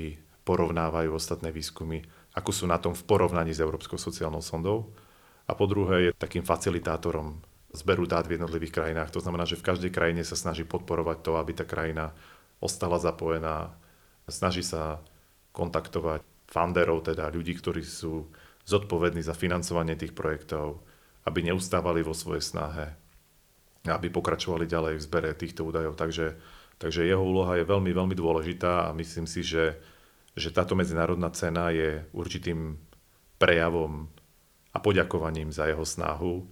porovnávajú 0.49 1.13
ostatné 1.13 1.53
výskumy, 1.53 2.01
ako 2.33 2.51
sú 2.57 2.65
na 2.65 2.81
tom 2.81 2.97
v 2.97 3.05
porovnaní 3.05 3.53
s 3.53 3.61
Európskou 3.61 4.01
sociálnou 4.01 4.41
sondou. 4.41 4.89
A 5.45 5.53
po 5.53 5.69
druhé 5.69 6.09
je 6.09 6.17
takým 6.17 6.41
facilitátorom 6.41 7.45
zberu 7.73 8.09
dát 8.09 8.25
v 8.25 8.41
jednotlivých 8.41 8.73
krajinách. 8.81 9.13
To 9.13 9.21
znamená, 9.21 9.45
že 9.45 9.61
v 9.61 9.67
každej 9.69 9.93
krajine 9.93 10.25
sa 10.25 10.41
snaží 10.41 10.65
podporovať 10.65 11.19
to, 11.21 11.33
aby 11.37 11.53
tá 11.53 11.69
krajina 11.69 12.17
ostala 12.65 12.97
zapojená. 12.97 13.77
Snaží 14.29 14.65
sa 14.65 15.05
kontaktovať 15.53 16.25
funderov, 16.49 17.05
teda 17.05 17.29
ľudí, 17.29 17.57
ktorí 17.57 17.85
sú 17.85 18.29
zodpovední 18.65 19.25
za 19.25 19.37
financovanie 19.37 19.97
tých 19.97 20.13
projektov, 20.17 20.81
aby 21.25 21.45
neustávali 21.45 22.01
vo 22.05 22.17
svojej 22.17 22.45
snahe, 22.45 22.97
aby 23.87 24.09
pokračovali 24.11 24.67
ďalej 24.67 24.99
v 24.99 25.05
zbere 25.07 25.31
týchto 25.37 25.63
údajov. 25.69 25.95
Takže, 25.95 26.35
takže 26.81 27.07
jeho 27.07 27.23
úloha 27.23 27.61
je 27.61 27.69
veľmi, 27.69 27.95
veľmi 27.95 28.17
dôležitá 28.17 28.91
a 28.91 28.97
myslím 28.97 29.31
si, 29.31 29.47
že, 29.47 29.79
že 30.35 30.51
táto 30.51 30.75
medzinárodná 30.75 31.31
cena 31.31 31.71
je 31.71 32.03
určitým 32.11 32.81
prejavom 33.39 34.11
a 34.75 34.79
poďakovaním 34.83 35.55
za 35.55 35.71
jeho 35.71 35.87
snahu 35.87 36.45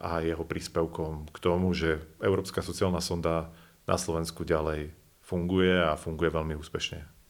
a 0.00 0.24
jeho 0.24 0.46
príspevkom 0.46 1.28
k 1.28 1.38
tomu, 1.42 1.74
že 1.76 2.00
Európska 2.22 2.64
sociálna 2.64 3.02
sonda 3.04 3.52
na 3.84 3.96
Slovensku 4.00 4.46
ďalej 4.46 4.94
funguje 5.20 5.74
a 5.76 5.98
funguje 5.98 6.30
veľmi 6.32 6.54
úspešne. 6.56 7.20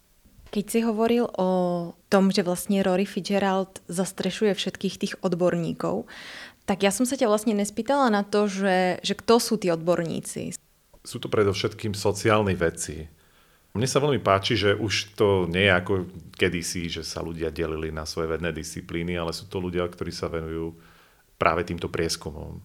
Keď 0.51 0.65
si 0.67 0.81
hovoril 0.83 1.31
o 1.39 1.51
tom, 2.11 2.35
že 2.35 2.43
vlastne 2.43 2.83
Rory 2.83 3.07
Fitzgerald 3.07 3.79
zastrešuje 3.87 4.51
všetkých 4.59 4.95
tých 4.99 5.15
odborníkov, 5.23 6.11
tak 6.65 6.87
ja 6.87 6.93
som 6.95 7.09
sa 7.09 7.19
ťa 7.19 7.27
vlastne 7.27 7.57
nespýtala 7.57 8.13
na 8.13 8.23
to, 8.23 8.47
že, 8.47 9.01
že 9.03 9.15
kto 9.19 9.43
sú 9.43 9.55
tí 9.59 9.69
odborníci. 9.73 10.55
Sú 11.01 11.17
to 11.19 11.33
predovšetkým 11.33 11.97
sociálni 11.97 12.55
veci. 12.55 13.09
Mne 13.71 13.87
sa 13.87 14.03
veľmi 14.03 14.19
páči, 14.19 14.59
že 14.59 14.75
už 14.75 15.15
to 15.15 15.47
nie 15.47 15.71
je 15.71 15.73
ako 15.73 15.93
kedysi, 16.35 16.91
že 16.91 17.07
sa 17.07 17.23
ľudia 17.23 17.55
delili 17.55 17.95
na 17.95 18.03
svoje 18.03 18.35
vedné 18.35 18.51
disciplíny, 18.51 19.15
ale 19.15 19.31
sú 19.31 19.47
to 19.47 19.63
ľudia, 19.63 19.87
ktorí 19.87 20.11
sa 20.11 20.27
venujú 20.27 20.75
práve 21.39 21.63
týmto 21.63 21.87
prieskumom. 21.87 22.59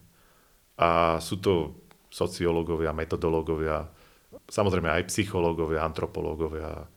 A 0.76 1.22
sú 1.22 1.38
to 1.38 1.78
sociológovia, 2.10 2.90
metodológovia, 2.92 3.86
samozrejme 4.50 4.90
aj 4.90 5.08
psychológovia, 5.08 5.86
antropológovia 5.86 6.90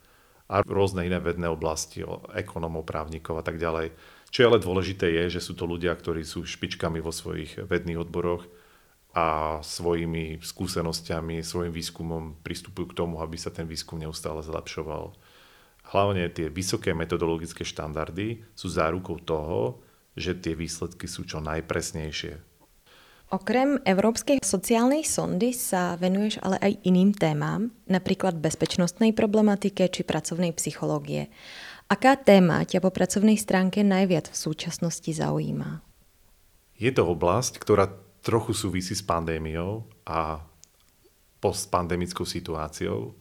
a 0.50 0.56
rôzne 0.66 1.06
iné 1.06 1.22
vedné 1.22 1.46
oblasti, 1.46 2.02
ekonomov, 2.34 2.90
právnikov 2.90 3.38
a 3.38 3.46
tak 3.46 3.62
ďalej. 3.62 3.94
Čo 4.30 4.46
je 4.46 4.48
ale 4.50 4.62
dôležité 4.62 5.10
je, 5.10 5.40
že 5.40 5.42
sú 5.42 5.58
to 5.58 5.66
ľudia, 5.66 5.94
ktorí 5.98 6.22
sú 6.22 6.46
špičkami 6.46 7.02
vo 7.02 7.10
svojich 7.10 7.66
vedných 7.66 8.02
odboroch 8.06 8.46
a 9.18 9.58
svojimi 9.66 10.38
skúsenosťami, 10.38 11.42
svojim 11.42 11.74
výskumom 11.74 12.38
pristupujú 12.46 12.94
k 12.94 12.98
tomu, 12.98 13.26
aby 13.26 13.38
sa 13.42 13.50
ten 13.50 13.66
výskum 13.66 13.98
neustále 13.98 14.46
zlepšoval. 14.46 15.18
Hlavne 15.90 16.30
tie 16.30 16.54
vysoké 16.54 16.94
metodologické 16.94 17.66
štandardy 17.66 18.46
sú 18.54 18.70
zárukou 18.70 19.18
toho, 19.18 19.82
že 20.14 20.38
tie 20.38 20.54
výsledky 20.54 21.10
sú 21.10 21.26
čo 21.26 21.42
najpresnejšie. 21.42 22.50
Okrem 23.30 23.78
Európskej 23.86 24.42
sociálnej 24.42 25.06
sondy 25.06 25.54
sa 25.54 25.94
venuješ 26.02 26.42
ale 26.42 26.58
aj 26.66 26.82
iným 26.82 27.14
témam, 27.14 27.70
napríklad 27.86 28.42
bezpečnostnej 28.42 29.14
problematike 29.14 29.86
či 29.86 30.02
pracovnej 30.02 30.50
psychológie. 30.58 31.30
Aká 31.90 32.14
téma 32.14 32.62
ťa 32.70 32.86
po 32.86 32.94
pracovnej 32.94 33.34
stránke 33.34 33.82
najviac 33.82 34.30
v 34.30 34.38
súčasnosti 34.38 35.10
zaujíma? 35.10 35.82
Je 36.78 36.94
to 36.94 37.02
oblasť, 37.02 37.58
ktorá 37.58 37.90
trochu 38.22 38.54
súvisí 38.54 38.94
s 38.94 39.02
pandémiou 39.02 39.90
a 40.06 40.46
postpandemickou 41.42 42.30
situáciou. 42.30 43.18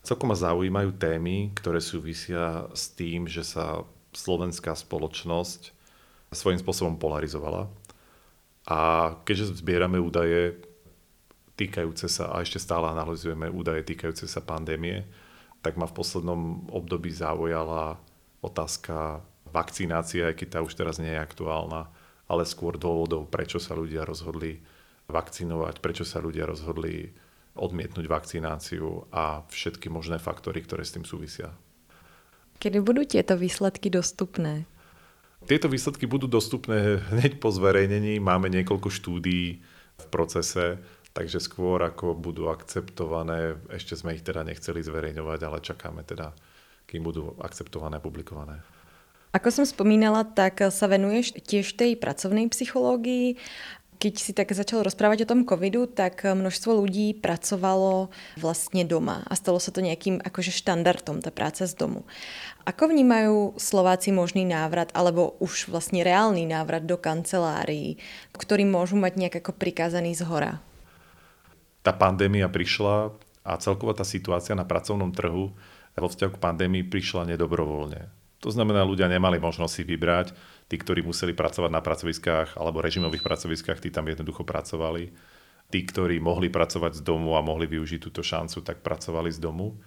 Celkom 0.00 0.32
ma 0.32 0.36
zaujímajú 0.40 0.96
témy, 0.96 1.52
ktoré 1.52 1.84
súvisia 1.84 2.64
s 2.72 2.96
tým, 2.96 3.28
že 3.28 3.44
sa 3.44 3.84
slovenská 4.16 4.72
spoločnosť 4.72 5.76
svojím 6.32 6.64
spôsobom 6.64 6.96
polarizovala. 6.96 7.68
A 8.64 9.12
keďže 9.28 9.60
zbierame 9.60 10.00
údaje 10.00 10.64
týkajúce 11.60 12.08
sa, 12.08 12.32
a 12.32 12.40
ešte 12.40 12.56
stále 12.56 12.88
analizujeme 12.88 13.52
údaje 13.52 13.84
týkajúce 13.84 14.24
sa 14.24 14.40
pandémie, 14.40 15.04
tak 15.62 15.78
ma 15.78 15.86
v 15.86 15.96
poslednom 15.96 16.68
období 16.68 17.14
zaujala 17.14 17.96
otázka 18.42 19.22
vakcinácie, 19.54 20.26
aj 20.26 20.34
keď 20.34 20.48
tá 20.48 20.58
už 20.60 20.74
teraz 20.74 20.98
nie 20.98 21.14
je 21.14 21.22
aktuálna, 21.22 21.86
ale 22.26 22.42
skôr 22.42 22.74
dôvodov, 22.74 23.30
prečo 23.30 23.62
sa 23.62 23.78
ľudia 23.78 24.02
rozhodli 24.02 24.58
vakcinovať, 25.06 25.78
prečo 25.78 26.02
sa 26.02 26.18
ľudia 26.18 26.48
rozhodli 26.48 27.14
odmietnúť 27.52 28.08
vakcináciu 28.08 29.12
a 29.12 29.44
všetky 29.46 29.92
možné 29.92 30.16
faktory, 30.16 30.64
ktoré 30.64 30.82
s 30.82 30.96
tým 30.96 31.04
súvisia. 31.04 31.52
Kedy 32.56 32.80
budú 32.80 33.04
tieto 33.04 33.36
výsledky 33.36 33.92
dostupné? 33.92 34.64
Tieto 35.44 35.66
výsledky 35.66 36.06
budú 36.06 36.30
dostupné 36.30 37.02
hneď 37.10 37.42
po 37.42 37.50
zverejnení. 37.50 38.22
Máme 38.22 38.46
niekoľko 38.48 38.88
štúdií 38.88 39.58
v 39.98 40.06
procese, 40.08 40.78
takže 41.12 41.38
skôr 41.40 41.80
ako 41.84 42.16
budú 42.16 42.48
akceptované, 42.48 43.56
ešte 43.72 43.96
sme 43.96 44.16
ich 44.16 44.24
teda 44.24 44.44
nechceli 44.44 44.80
zverejňovať, 44.84 45.40
ale 45.44 45.64
čakáme 45.64 46.02
teda, 46.04 46.32
kým 46.88 47.04
budú 47.04 47.36
akceptované 47.40 48.00
a 48.00 48.04
publikované. 48.04 48.60
Ako 49.32 49.48
som 49.48 49.64
spomínala, 49.64 50.28
tak 50.28 50.60
sa 50.68 50.86
venuješ 50.88 51.32
tiež 51.40 51.72
tej 51.72 51.96
pracovnej 51.96 52.52
psychológii 52.52 53.40
keď 54.02 54.14
si 54.18 54.34
tak 54.34 54.50
začal 54.50 54.82
rozprávať 54.82 55.22
o 55.22 55.30
tom 55.30 55.46
covidu, 55.46 55.86
tak 55.86 56.26
množstvo 56.26 56.74
ľudí 56.74 57.14
pracovalo 57.14 58.10
vlastne 58.34 58.82
doma 58.82 59.22
a 59.30 59.38
stalo 59.38 59.62
sa 59.62 59.70
to 59.70 59.78
nejakým 59.78 60.18
akože 60.18 60.50
štandardom, 60.50 61.22
tá 61.22 61.30
práca 61.30 61.70
z 61.70 61.78
domu. 61.78 62.02
Ako 62.66 62.90
vnímajú 62.90 63.54
Slováci 63.62 64.10
možný 64.10 64.42
návrat, 64.42 64.90
alebo 64.90 65.38
už 65.38 65.70
vlastne 65.70 66.02
reálny 66.02 66.50
návrat 66.50 66.82
do 66.82 66.98
kancelárií, 66.98 67.94
ktorý 68.34 68.66
môžu 68.66 68.98
mať 68.98 69.22
nejak 69.22 69.38
ako 69.38 69.54
prikázaný 69.54 70.18
z 70.18 70.26
hora? 70.26 70.58
Tá 71.82 71.90
pandémia 71.90 72.46
prišla 72.46 73.10
a 73.42 73.52
celková 73.58 73.98
tá 73.98 74.06
situácia 74.06 74.54
na 74.54 74.62
pracovnom 74.62 75.10
trhu 75.10 75.50
vo 75.98 76.08
vzťahu 76.08 76.38
k 76.38 76.42
pandémii 76.42 76.86
prišla 76.86 77.26
nedobrovoľne. 77.34 78.06
To 78.42 78.50
znamená, 78.50 78.82
ľudia 78.82 79.06
nemali 79.06 79.38
možnosť 79.38 79.70
si 79.70 79.82
vybrať, 79.86 80.34
tí, 80.66 80.74
ktorí 80.74 81.02
museli 81.06 81.30
pracovať 81.30 81.70
na 81.70 81.82
pracoviskách 81.82 82.58
alebo 82.58 82.82
režimových 82.82 83.22
pracoviskách, 83.22 83.78
tí 83.78 83.90
tam 83.90 84.10
jednoducho 84.10 84.42
pracovali. 84.42 85.14
Tí, 85.70 85.78
ktorí 85.86 86.18
mohli 86.18 86.50
pracovať 86.50 86.98
z 86.98 87.02
domu 87.06 87.38
a 87.38 87.40
mohli 87.42 87.70
využiť 87.70 88.00
túto 88.02 88.22
šancu, 88.22 88.66
tak 88.66 88.82
pracovali 88.82 89.30
z 89.30 89.38
domu. 89.38 89.78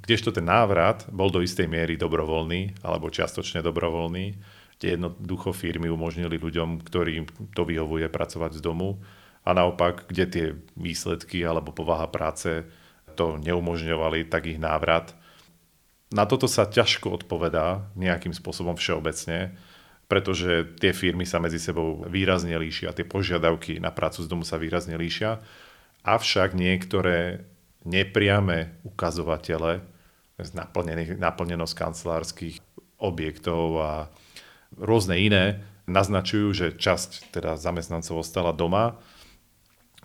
Kdežto 0.00 0.32
ten 0.32 0.48
návrat 0.48 1.08
bol 1.12 1.28
do 1.28 1.44
istej 1.44 1.68
miery 1.68 2.00
dobrovoľný 2.00 2.80
alebo 2.80 3.12
čiastočne 3.12 3.60
dobrovoľný, 3.60 4.32
kde 4.80 4.96
jednoducho 4.96 5.52
firmy 5.52 5.92
umožnili 5.92 6.40
ľuďom, 6.40 6.80
ktorým 6.80 7.28
to 7.52 7.62
vyhovuje 7.68 8.08
pracovať 8.08 8.58
z 8.58 8.64
domu 8.64 8.96
a 9.44 9.50
naopak, 9.56 10.06
kde 10.08 10.24
tie 10.26 10.46
výsledky 10.76 11.40
alebo 11.40 11.72
povaha 11.72 12.06
práce 12.06 12.68
to 13.16 13.40
neumožňovali, 13.40 14.28
tak 14.28 14.46
ich 14.48 14.60
návrat. 14.60 15.16
Na 16.10 16.26
toto 16.26 16.50
sa 16.50 16.66
ťažko 16.66 17.22
odpovedá 17.22 17.86
nejakým 17.94 18.34
spôsobom 18.34 18.74
všeobecne, 18.74 19.54
pretože 20.10 20.66
tie 20.82 20.90
firmy 20.90 21.22
sa 21.22 21.38
medzi 21.38 21.62
sebou 21.62 22.02
výrazne 22.10 22.58
líšia, 22.58 22.90
tie 22.90 23.06
požiadavky 23.06 23.78
na 23.78 23.94
prácu 23.94 24.26
z 24.26 24.28
domu 24.28 24.42
sa 24.42 24.58
výrazne 24.58 24.98
líšia, 24.98 25.38
avšak 26.02 26.58
niektoré 26.58 27.46
nepriame 27.86 28.74
ukazovatele 28.82 29.86
naplnenosť 31.20 31.74
kancelárskych 31.76 32.58
objektov 32.98 33.64
a 33.78 33.92
rôzne 34.76 35.16
iné 35.20 35.44
naznačujú, 35.86 36.48
že 36.52 36.66
časť 36.76 37.34
teda 37.34 37.54
zamestnancov 37.54 38.24
ostala 38.24 38.50
doma 38.50 38.98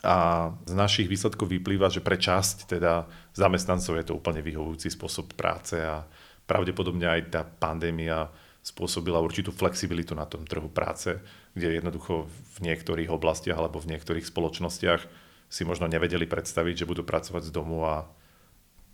a 0.06 0.54
z 0.70 0.74
našich 0.78 1.10
výsledkov 1.10 1.50
vyplýva, 1.50 1.90
že 1.90 2.06
pre 2.06 2.16
časť 2.22 2.70
teda 2.70 3.10
zamestnancov 3.34 3.98
je 3.98 4.06
to 4.06 4.14
úplne 4.14 4.46
vyhovujúci 4.46 4.94
spôsob 4.94 5.34
práce 5.34 5.76
a 5.82 6.06
pravdepodobne 6.46 7.10
aj 7.10 7.22
tá 7.34 7.42
pandémia 7.42 8.30
spôsobila 8.62 9.22
určitú 9.22 9.50
flexibilitu 9.50 10.14
na 10.14 10.26
tom 10.30 10.46
trhu 10.46 10.70
práce, 10.70 11.18
kde 11.54 11.82
jednoducho 11.82 12.30
v 12.30 12.58
niektorých 12.66 13.10
oblastiach 13.10 13.58
alebo 13.58 13.82
v 13.82 13.98
niektorých 13.98 14.26
spoločnostiach 14.26 15.02
si 15.50 15.62
možno 15.66 15.86
nevedeli 15.86 16.26
predstaviť, 16.26 16.86
že 16.86 16.90
budú 16.90 17.06
pracovať 17.06 17.50
z 17.50 17.52
domu 17.54 17.86
a 17.86 18.10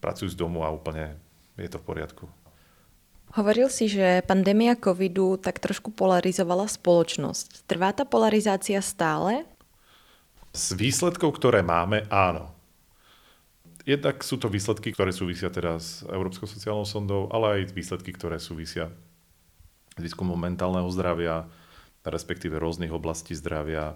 pracujú 0.04 0.32
z 0.32 0.39
domu 0.39 0.67
a 0.67 0.74
úplne 0.74 1.15
je 1.56 1.71
to 1.71 1.80
v 1.80 1.88
poriadku. 1.88 2.26
Hovoril 3.32 3.71
si, 3.71 3.88
že 3.88 4.19
pandémia 4.28 4.76
covidu 4.76 5.39
tak 5.39 5.63
trošku 5.63 5.95
polarizovala 5.95 6.67
spoločnosť. 6.67 7.63
Trvá 7.63 7.95
tá 7.95 8.04
polarizácia 8.04 8.84
stále? 8.84 9.47
Z 10.52 10.76
výsledkov, 10.76 11.40
ktoré 11.40 11.64
máme, 11.64 12.04
áno. 12.12 12.52
Jednak 13.88 14.22
sú 14.22 14.36
to 14.36 14.52
výsledky, 14.52 14.92
ktoré 14.92 15.16
súvisia 15.16 15.48
teda 15.48 15.80
s 15.80 16.04
Európskou 16.06 16.46
sociálnou 16.46 16.86
sondou, 16.86 17.32
ale 17.32 17.64
aj 17.66 17.74
výsledky, 17.74 18.12
ktoré 18.14 18.38
súvisia 18.38 18.92
s 19.96 20.02
výskumom 20.04 20.38
mentálneho 20.38 20.92
zdravia, 20.92 21.48
respektíve 22.04 22.60
rôznych 22.60 22.92
oblastí 22.94 23.34
zdravia. 23.34 23.96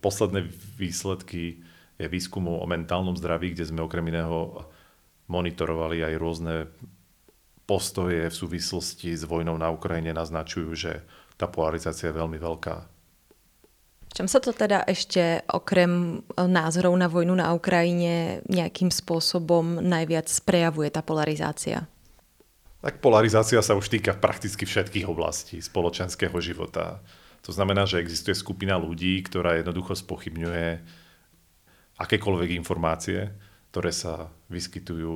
Posledné 0.00 0.48
výsledky 0.80 1.62
je 2.00 2.06
výskumu 2.08 2.58
o 2.58 2.66
mentálnom 2.66 3.14
zdraví, 3.14 3.54
kde 3.54 3.68
sme 3.68 3.84
okrem 3.84 4.08
iného 4.08 4.66
monitorovali 5.28 6.04
aj 6.04 6.14
rôzne 6.20 6.54
postoje 7.64 8.28
v 8.28 8.34
súvislosti 8.34 9.16
s 9.16 9.24
vojnou 9.24 9.56
na 9.56 9.72
Ukrajine 9.72 10.12
naznačujú, 10.12 10.70
že 10.76 10.92
tá 11.40 11.48
polarizácia 11.48 12.12
je 12.12 12.18
veľmi 12.18 12.36
veľká. 12.36 12.93
Čom 14.14 14.30
sa 14.30 14.38
to 14.38 14.54
teda 14.54 14.86
ešte 14.86 15.42
okrem 15.50 16.22
názorov 16.38 16.94
na 16.94 17.10
vojnu 17.10 17.34
na 17.34 17.50
Ukrajine 17.50 18.46
nejakým 18.46 18.86
spôsobom 18.86 19.82
najviac 19.82 20.30
prejavuje 20.46 20.86
tá 20.94 21.02
polarizácia? 21.02 21.90
Tak 22.78 23.02
polarizácia 23.02 23.58
sa 23.58 23.74
už 23.74 23.90
týka 23.90 24.14
prakticky 24.14 24.62
všetkých 24.62 25.10
oblastí 25.10 25.58
spoločenského 25.58 26.36
života. 26.38 27.02
To 27.42 27.50
znamená, 27.50 27.90
že 27.90 27.98
existuje 27.98 28.38
skupina 28.38 28.78
ľudí, 28.78 29.18
ktorá 29.26 29.58
jednoducho 29.58 29.98
spochybňuje 29.98 30.78
akékoľvek 31.98 32.50
informácie, 32.54 33.34
ktoré 33.74 33.90
sa 33.90 34.30
vyskytujú 34.46 35.12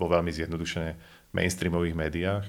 vo 0.00 0.06
veľmi 0.08 0.32
zjednodušene 0.32 0.96
mainstreamových 1.36 1.92
médiách, 1.92 2.44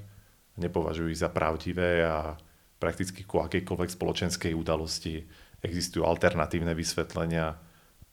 nepovažujú 0.55 1.11
ich 1.11 1.19
za 1.19 1.27
pravdivé 1.27 2.07
a 2.07 2.39
prakticky 2.79 3.27
ku 3.27 3.43
akejkoľvek 3.43 3.89
spoločenskej 3.91 4.55
udalosti 4.55 5.27
existujú 5.63 6.07
alternatívne 6.07 6.71
vysvetlenia. 6.75 7.57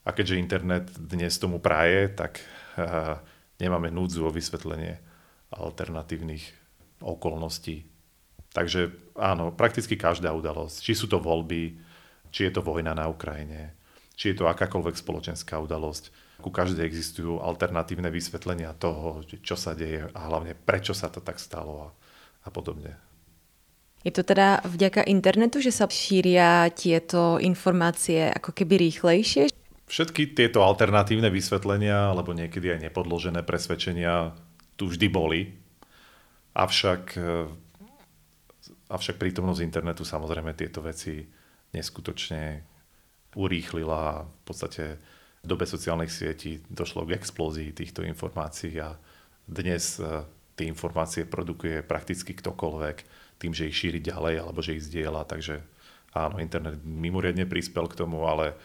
A 0.07 0.11
keďže 0.15 0.39
internet 0.39 0.87
dnes 0.95 1.35
tomu 1.39 1.59
praje, 1.59 2.15
tak 2.15 2.39
uh, 2.79 3.19
nemáme 3.59 3.91
núdzu 3.91 4.27
o 4.27 4.31
vysvetlenie 4.31 5.03
alternatívnych 5.51 6.45
okolností. 7.03 7.87
Takže 8.55 9.13
áno, 9.21 9.53
prakticky 9.53 10.01
každá 10.01 10.33
udalosť, 10.33 10.81
či 10.81 10.93
sú 10.97 11.07
to 11.11 11.21
voľby, 11.21 11.77
či 12.33 12.49
je 12.49 12.53
to 12.57 12.65
vojna 12.65 12.97
na 12.97 13.05
Ukrajine, 13.05 13.77
či 14.17 14.33
je 14.33 14.41
to 14.41 14.49
akákoľvek 14.49 14.97
spoločenská 14.97 15.61
udalosť, 15.61 16.09
ku 16.41 16.49
každej 16.53 16.85
existujú 16.85 17.41
alternatívne 17.41 18.13
vysvetlenia 18.13 18.77
toho, 18.77 19.25
čo 19.25 19.57
sa 19.57 19.73
deje 19.73 20.09
a 20.09 20.21
hlavne 20.29 20.53
prečo 20.53 20.93
sa 20.93 21.09
to 21.09 21.21
tak 21.25 21.41
stalo 21.41 21.73
a, 21.81 21.89
a 22.45 22.49
podobne. 22.53 22.97
Je 24.07 24.15
to 24.15 24.23
teda 24.23 24.63
vďaka 24.63 25.03
internetu, 25.11 25.59
že 25.59 25.75
sa 25.75 25.91
šíria 25.91 26.71
tieto 26.71 27.43
informácie 27.43 28.31
ako 28.31 28.55
keby 28.55 28.79
rýchlejšie? 28.87 29.51
Všetky 29.91 30.31
tieto 30.39 30.63
alternatívne 30.63 31.27
vysvetlenia, 31.27 32.15
alebo 32.15 32.31
niekedy 32.31 32.71
aj 32.71 32.87
nepodložené 32.87 33.43
presvedčenia 33.43 34.31
tu 34.79 34.87
vždy 34.87 35.11
boli. 35.11 35.59
Avšak, 36.55 37.05
eh, 37.19 37.51
avšak 38.87 39.19
prítomnosť 39.19 39.67
internetu 39.67 40.07
samozrejme 40.07 40.55
tieto 40.55 40.87
veci 40.87 41.27
neskutočne 41.75 42.63
urýchlila. 43.35 44.23
V 44.23 44.43
podstate 44.47 45.03
v 45.43 45.47
dobe 45.51 45.67
sociálnych 45.67 46.15
sietí 46.15 46.63
došlo 46.71 47.03
k 47.11 47.19
explózii 47.19 47.75
týchto 47.75 48.07
informácií 48.07 48.79
a 48.79 48.95
dnes 49.47 49.99
e, 50.03 50.27
tie 50.59 50.67
informácie 50.67 51.29
produkuje 51.29 51.85
prakticky 51.85 52.33
ktokoľvek 52.35 53.26
tým, 53.37 53.53
že 53.53 53.69
ich 53.69 53.77
šíri 53.77 54.01
ďalej 54.01 54.43
alebo 54.43 54.61
že 54.65 54.77
ich 54.77 54.87
zdieľa. 54.87 55.29
Takže 55.29 55.61
áno, 56.17 56.41
internet 56.41 56.81
mimoriadne 56.83 57.45
prispel 57.45 57.89
k 57.89 57.99
tomu, 57.99 58.25
ale 58.25 58.57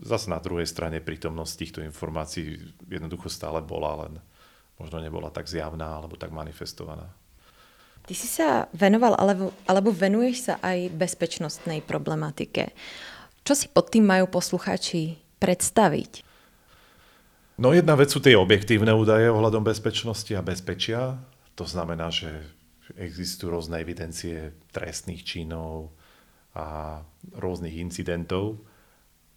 zase 0.00 0.32
na 0.32 0.40
druhej 0.40 0.66
strane 0.66 1.02
prítomnosť 1.02 1.52
týchto 1.58 1.80
informácií 1.84 2.56
jednoducho 2.88 3.28
stále 3.28 3.60
bola, 3.60 4.06
len 4.06 4.12
možno 4.80 5.02
nebola 5.02 5.28
tak 5.28 5.50
zjavná 5.50 6.00
alebo 6.00 6.16
tak 6.16 6.32
manifestovaná. 6.32 7.10
Ty 8.08 8.14
si 8.16 8.26
sa 8.26 8.64
venoval 8.72 9.12
alebo, 9.20 9.52
alebo 9.68 9.92
venuješ 9.92 10.50
sa 10.50 10.54
aj 10.64 10.88
bezpečnostnej 10.96 11.84
problematike. 11.84 12.72
Čo 13.44 13.52
si 13.52 13.66
pod 13.68 13.92
tým 13.92 14.08
majú 14.08 14.26
posluchači 14.30 15.20
predstaviť? 15.36 16.24
No 17.60 17.76
jedna 17.76 17.92
vec 17.92 18.08
sú 18.08 18.24
tie 18.24 18.40
objektívne 18.40 18.96
údaje 18.96 19.28
ohľadom 19.28 19.60
bezpečnosti 19.60 20.32
a 20.32 20.40
bezpečia. 20.40 21.20
To 21.60 21.68
znamená, 21.68 22.08
že 22.08 22.40
existujú 22.96 23.52
rôzne 23.52 23.78
evidencie 23.82 24.54
trestných 24.74 25.22
činov 25.22 25.94
a 26.54 26.98
rôznych 27.36 27.78
incidentov 27.78 28.62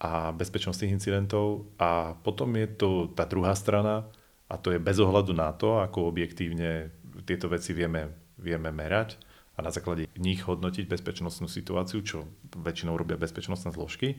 a 0.02 0.34
bezpečnostných 0.34 0.94
incidentov. 0.94 1.70
A 1.78 2.18
potom 2.26 2.54
je 2.58 2.68
to 2.74 2.90
tá 3.14 3.30
druhá 3.30 3.54
strana 3.54 4.10
a 4.50 4.58
to 4.58 4.74
je 4.74 4.80
bez 4.82 4.98
ohľadu 4.98 5.34
na 5.34 5.54
to, 5.54 5.82
ako 5.82 6.10
objektívne 6.10 6.90
tieto 7.26 7.50
veci 7.50 7.78
vieme, 7.78 8.10
vieme 8.42 8.74
merať 8.74 9.18
a 9.54 9.62
na 9.62 9.70
základe 9.70 10.10
nich 10.18 10.42
hodnotiť 10.42 10.90
bezpečnostnú 10.90 11.46
situáciu, 11.46 12.02
čo 12.02 12.26
väčšinou 12.58 12.98
robia 12.98 13.22
bezpečnostné 13.22 13.70
zložky 13.74 14.18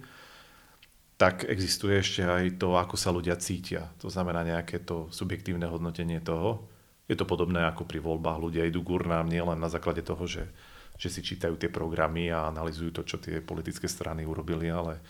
tak 1.15 1.47
existuje 1.47 2.03
ešte 2.03 2.27
aj 2.27 2.59
to, 2.59 2.75
ako 2.75 2.99
sa 2.99 3.15
ľudia 3.15 3.39
cítia. 3.39 3.95
To 4.03 4.11
znamená 4.11 4.43
nejaké 4.43 4.83
to 4.83 5.07
subjektívne 5.15 5.67
hodnotenie 5.71 6.19
toho. 6.19 6.67
Je 7.05 7.17
to 7.17 7.29
podobné 7.29 7.61
ako 7.69 7.85
pri 7.85 8.01
voľbách. 8.01 8.41
Ľudia 8.41 8.65
idú 8.65 8.81
k 8.81 8.97
urnám 8.97 9.29
nielen 9.29 9.61
na 9.61 9.69
základe 9.69 10.01
toho, 10.01 10.25
že, 10.25 10.49
že 10.97 11.13
si 11.13 11.21
čítajú 11.21 11.61
tie 11.61 11.69
programy 11.69 12.33
a 12.33 12.49
analizujú 12.49 12.91
to, 12.97 13.03
čo 13.05 13.21
tie 13.21 13.45
politické 13.45 13.85
strany 13.85 14.25
urobili, 14.25 14.73
ale, 14.73 15.05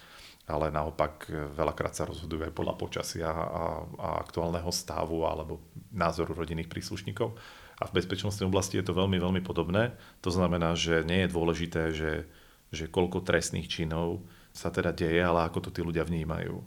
ale 0.51 0.75
naopak 0.75 1.31
veľakrát 1.55 1.95
sa 1.95 2.11
rozhodujú 2.11 2.51
aj 2.51 2.57
podľa 2.57 2.75
počasia 2.75 3.31
a, 3.31 3.87
a 3.87 4.09
aktuálneho 4.19 4.71
stavu 4.75 5.23
alebo 5.23 5.63
názoru 5.95 6.35
rodinných 6.35 6.67
príslušníkov. 6.67 7.39
A 7.79 7.91
v 7.91 7.95
bezpečnostnej 7.99 8.47
oblasti 8.47 8.79
je 8.79 8.87
to 8.87 8.95
veľmi, 8.95 9.19
veľmi 9.19 9.43
podobné. 9.43 9.95
To 10.23 10.31
znamená, 10.31 10.79
že 10.79 11.03
nie 11.07 11.27
je 11.27 11.33
dôležité, 11.35 11.83
že, 11.91 12.27
že 12.71 12.91
koľko 12.91 13.23
trestných 13.23 13.67
činov 13.67 14.23
sa 14.55 14.71
teda 14.71 14.95
deje, 14.95 15.19
ale 15.19 15.47
ako 15.47 15.71
to 15.71 15.71
tí 15.75 15.83
ľudia 15.83 16.07
vnímajú. 16.07 16.63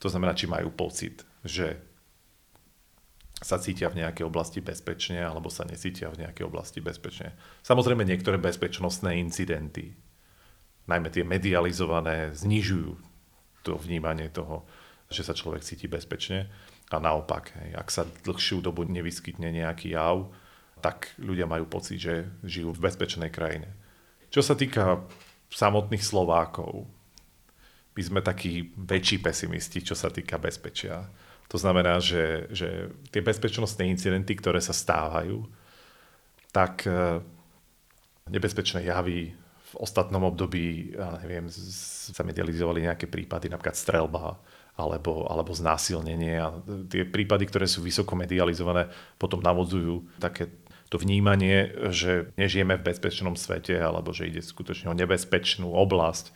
To 0.00 0.08
znamená, 0.08 0.32
či 0.32 0.48
majú 0.48 0.72
pocit, 0.72 1.24
že 1.44 1.76
sa 3.36 3.60
cítia 3.60 3.92
v 3.92 4.00
nejakej 4.00 4.24
oblasti 4.24 4.64
bezpečne 4.64 5.20
alebo 5.20 5.52
sa 5.52 5.68
necítia 5.68 6.08
v 6.08 6.24
nejakej 6.24 6.48
oblasti 6.48 6.80
bezpečne. 6.80 7.36
Samozrejme 7.60 8.08
niektoré 8.08 8.40
bezpečnostné 8.40 9.20
incidenty, 9.20 9.92
najmä 10.88 11.12
tie 11.12 11.26
medializované, 11.26 12.32
znižujú 12.32 12.96
to 13.66 13.76
vnímanie 13.76 14.32
toho, 14.32 14.64
že 15.10 15.26
sa 15.26 15.34
človek 15.36 15.66
cíti 15.66 15.90
bezpečne. 15.90 16.48
A 16.94 17.02
naopak, 17.02 17.50
hej, 17.58 17.74
ak 17.74 17.88
sa 17.90 18.06
dlhšiu 18.06 18.62
dobu 18.62 18.86
nevyskytne 18.86 19.50
nejaký 19.50 19.98
jav, 19.98 20.30
tak 20.78 21.18
ľudia 21.18 21.50
majú 21.50 21.66
pocit, 21.66 21.98
že 21.98 22.30
žijú 22.46 22.70
v 22.70 22.82
bezpečnej 22.86 23.30
krajine. 23.34 23.74
Čo 24.30 24.46
sa 24.46 24.54
týka 24.54 25.02
samotných 25.50 26.02
Slovákov, 26.02 26.86
my 27.96 28.02
sme 28.04 28.20
takí 28.20 28.70
väčší 28.76 29.18
pesimisti, 29.18 29.82
čo 29.82 29.96
sa 29.96 30.12
týka 30.12 30.36
bezpečia. 30.36 31.08
To 31.46 31.56
znamená, 31.56 32.02
že, 32.02 32.50
že 32.50 32.90
tie 33.14 33.22
bezpečnostné 33.22 33.86
incidenty, 33.86 34.34
ktoré 34.34 34.58
sa 34.58 34.74
stávajú, 34.74 35.46
tak 36.50 36.88
e, 36.88 37.22
nebezpečné 38.32 38.88
javy 38.88 39.30
v 39.66 39.72
ostatnom 39.78 40.22
období, 40.26 40.94
ja 40.94 41.18
neviem, 41.22 41.46
sa 41.50 42.22
medializovali 42.22 42.86
nejaké 42.86 43.06
prípady, 43.10 43.50
napríklad 43.50 43.78
strelba 43.78 44.38
alebo, 44.76 45.24
alebo 45.26 45.56
znásilnenie 45.56 46.36
a 46.36 46.52
tie 46.92 47.08
prípady, 47.08 47.48
ktoré 47.48 47.66
sú 47.66 47.80
vysoko 47.80 48.12
medializované, 48.12 48.92
potom 49.16 49.40
navodzujú 49.40 50.04
také 50.20 50.52
to 50.86 51.02
vnímanie, 51.02 51.74
že 51.90 52.30
nežijeme 52.38 52.78
v 52.78 52.86
bezpečnom 52.86 53.34
svete 53.34 53.74
alebo 53.74 54.14
že 54.14 54.30
ide 54.30 54.38
skutočne 54.38 54.92
o 54.92 54.98
nebezpečnú 54.98 55.66
oblasť. 55.66 56.30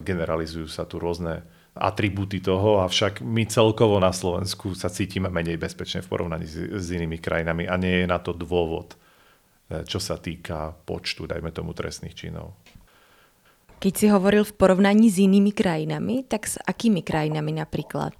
Generalizujú 0.00 0.72
sa 0.72 0.88
tu 0.88 0.96
rôzne 0.96 1.44
atribúty 1.74 2.38
toho, 2.38 2.86
avšak 2.86 3.18
my 3.20 3.50
celkovo 3.50 3.98
na 3.98 4.14
Slovensku 4.14 4.78
sa 4.78 4.86
cítime 4.86 5.26
menej 5.26 5.58
bezpečne 5.58 6.06
v 6.06 6.10
porovnaní 6.10 6.46
s, 6.46 6.54
s 6.54 6.86
inými 6.94 7.18
krajinami 7.18 7.66
a 7.66 7.74
nie 7.74 8.02
je 8.02 8.06
na 8.06 8.22
to 8.22 8.30
dôvod, 8.30 8.94
e, 9.68 9.82
čo 9.82 9.98
sa 9.98 10.14
týka 10.14 10.78
počtu, 10.86 11.26
dajme 11.26 11.50
tomu, 11.50 11.74
trestných 11.74 12.14
činov. 12.14 12.54
Keď 13.82 13.92
si 13.92 14.06
hovoril 14.06 14.46
v 14.46 14.54
porovnaní 14.54 15.10
s 15.10 15.18
inými 15.18 15.50
krajinami, 15.50 16.22
tak 16.24 16.46
s 16.46 16.56
akými 16.62 17.02
krajinami 17.02 17.58
napríklad? 17.58 18.14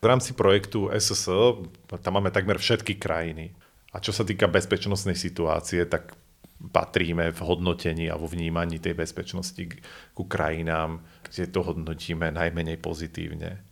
V 0.00 0.04
rámci 0.04 0.36
projektu 0.36 0.92
SSL 0.92 1.64
tam 1.88 2.12
máme 2.16 2.32
takmer 2.32 2.60
všetky 2.60 2.96
krajiny. 3.00 3.56
A 3.90 3.98
čo 3.98 4.14
sa 4.14 4.22
týka 4.22 4.46
bezpečnostnej 4.46 5.18
situácie, 5.18 5.82
tak 5.88 6.14
patríme 6.60 7.32
v 7.32 7.40
hodnotení 7.40 8.12
a 8.12 8.20
vo 8.20 8.28
vnímaní 8.28 8.76
tej 8.76 8.92
bezpečnosti 8.92 9.64
ku 10.12 10.28
krajinám, 10.28 11.00
kde 11.24 11.48
to 11.48 11.64
hodnotíme 11.64 12.28
najmenej 12.28 12.76
pozitívne. 12.76 13.64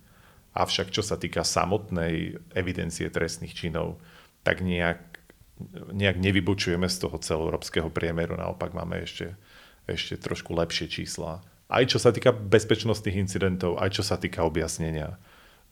Avšak 0.57 0.89
čo 0.89 1.05
sa 1.05 1.21
týka 1.21 1.45
samotnej 1.45 2.41
evidencie 2.57 3.13
trestných 3.13 3.53
činov, 3.53 4.01
tak 4.41 4.65
nejak 4.65 5.19
nejak 5.93 6.19
nevybočujeme 6.23 6.87
z 6.87 6.97
toho 7.03 7.19
celoeurópskeho 7.19 7.91
priemeru, 7.91 8.39
naopak 8.39 8.71
máme 8.75 9.03
ešte, 9.03 9.35
ešte 9.91 10.15
trošku 10.19 10.55
lepšie 10.55 10.87
čísla. 10.87 11.43
Aj 11.69 11.85
čo 11.85 12.01
sa 12.01 12.15
týka 12.15 12.33
bezpečnostných 12.33 13.19
incidentov, 13.19 13.77
aj 13.77 14.01
čo 14.01 14.03
sa 14.07 14.17
týka 14.17 14.47
objasnenia 14.47 15.19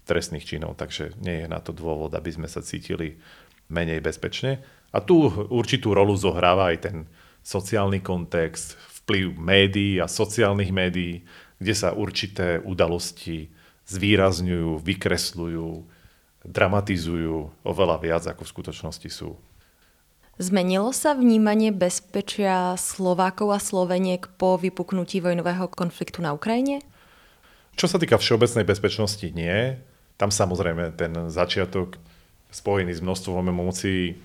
trestných 0.07 0.47
činov, 0.47 0.79
takže 0.79 1.17
nie 1.23 1.45
je 1.45 1.49
na 1.51 1.59
to 1.63 1.75
dôvod, 1.75 2.15
aby 2.15 2.31
sme 2.31 2.49
sa 2.51 2.63
cítili 2.63 3.19
menej 3.67 3.99
bezpečne. 4.03 4.63
A 4.97 5.05
tu 5.05 5.29
určitú 5.53 5.93
rolu 5.93 6.17
zohráva 6.17 6.73
aj 6.73 6.89
ten 6.89 6.97
sociálny 7.45 8.01
kontext, 8.01 8.81
vplyv 9.05 9.37
médií 9.37 10.01
a 10.01 10.09
sociálnych 10.09 10.73
médií, 10.73 11.21
kde 11.61 11.75
sa 11.77 11.93
určité 11.93 12.65
udalosti 12.65 13.53
zvýrazňujú, 13.85 14.81
vykresľujú, 14.81 15.69
dramatizujú 16.49 17.37
oveľa 17.61 17.97
viac, 18.01 18.25
ako 18.25 18.49
v 18.49 18.53
skutočnosti 18.57 19.09
sú. 19.13 19.37
Zmenilo 20.37 20.93
sa 20.93 21.17
vnímanie 21.17 21.73
bezpečia 21.73 22.77
Slovákov 22.77 23.57
a 23.57 23.61
Sloveniek 23.61 24.29
po 24.37 24.61
vypuknutí 24.61 25.21
vojnového 25.21 25.69
konfliktu 25.73 26.21
na 26.21 26.33
Ukrajine? 26.37 26.85
Čo 27.77 27.89
sa 27.89 28.01
týka 28.01 28.17
všeobecnej 28.17 28.65
bezpečnosti, 28.65 29.29
nie. 29.33 29.77
Tam 30.17 30.33
samozrejme 30.33 30.97
ten 30.97 31.13
začiatok 31.29 32.01
spojený 32.49 32.97
s 32.97 33.05
množstvom 33.05 33.53
emócií 33.53 34.17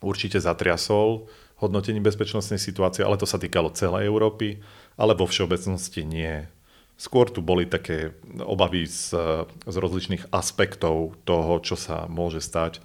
určite 0.00 0.40
zatriasol 0.40 1.28
hodnotení 1.60 2.00
bezpečnostnej 2.00 2.56
situácie, 2.56 3.04
ale 3.04 3.20
to 3.20 3.28
sa 3.28 3.36
týkalo 3.36 3.72
celej 3.76 4.08
Európy, 4.08 4.64
ale 4.96 5.12
vo 5.12 5.28
všeobecnosti 5.28 6.02
nie. 6.08 6.48
Skôr 6.96 7.32
tu 7.32 7.40
boli 7.40 7.64
také 7.64 8.12
obavy 8.40 8.84
z, 8.84 9.16
z 9.64 9.76
rozličných 9.76 10.32
aspektov 10.32 11.16
toho, 11.24 11.60
čo 11.64 11.76
sa 11.76 12.08
môže 12.08 12.40
stať 12.44 12.80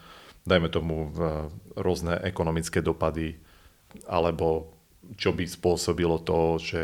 dajme 0.46 0.70
tomu 0.70 1.10
rôzne 1.74 2.22
ekonomické 2.22 2.80
dopady, 2.80 3.36
alebo 4.06 4.70
čo 5.18 5.34
by 5.34 5.44
spôsobilo 5.46 6.22
to, 6.22 6.62
že, 6.62 6.84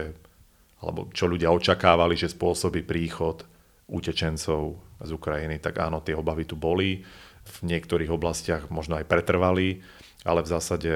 alebo 0.82 1.08
čo 1.14 1.30
ľudia 1.30 1.54
očakávali, 1.54 2.18
že 2.18 2.34
spôsobí 2.34 2.82
príchod 2.84 3.46
utečencov 3.86 4.82
z 5.02 5.10
Ukrajiny, 5.14 5.62
tak 5.62 5.78
áno, 5.78 6.02
tie 6.02 6.18
obavy 6.18 6.50
tu 6.50 6.58
boli. 6.58 7.06
V 7.42 7.58
niektorých 7.66 8.14
oblastiach 8.14 8.70
možno 8.70 8.98
aj 9.02 9.10
pretrvali, 9.10 9.82
ale 10.22 10.46
v 10.46 10.52
zásade 10.52 10.92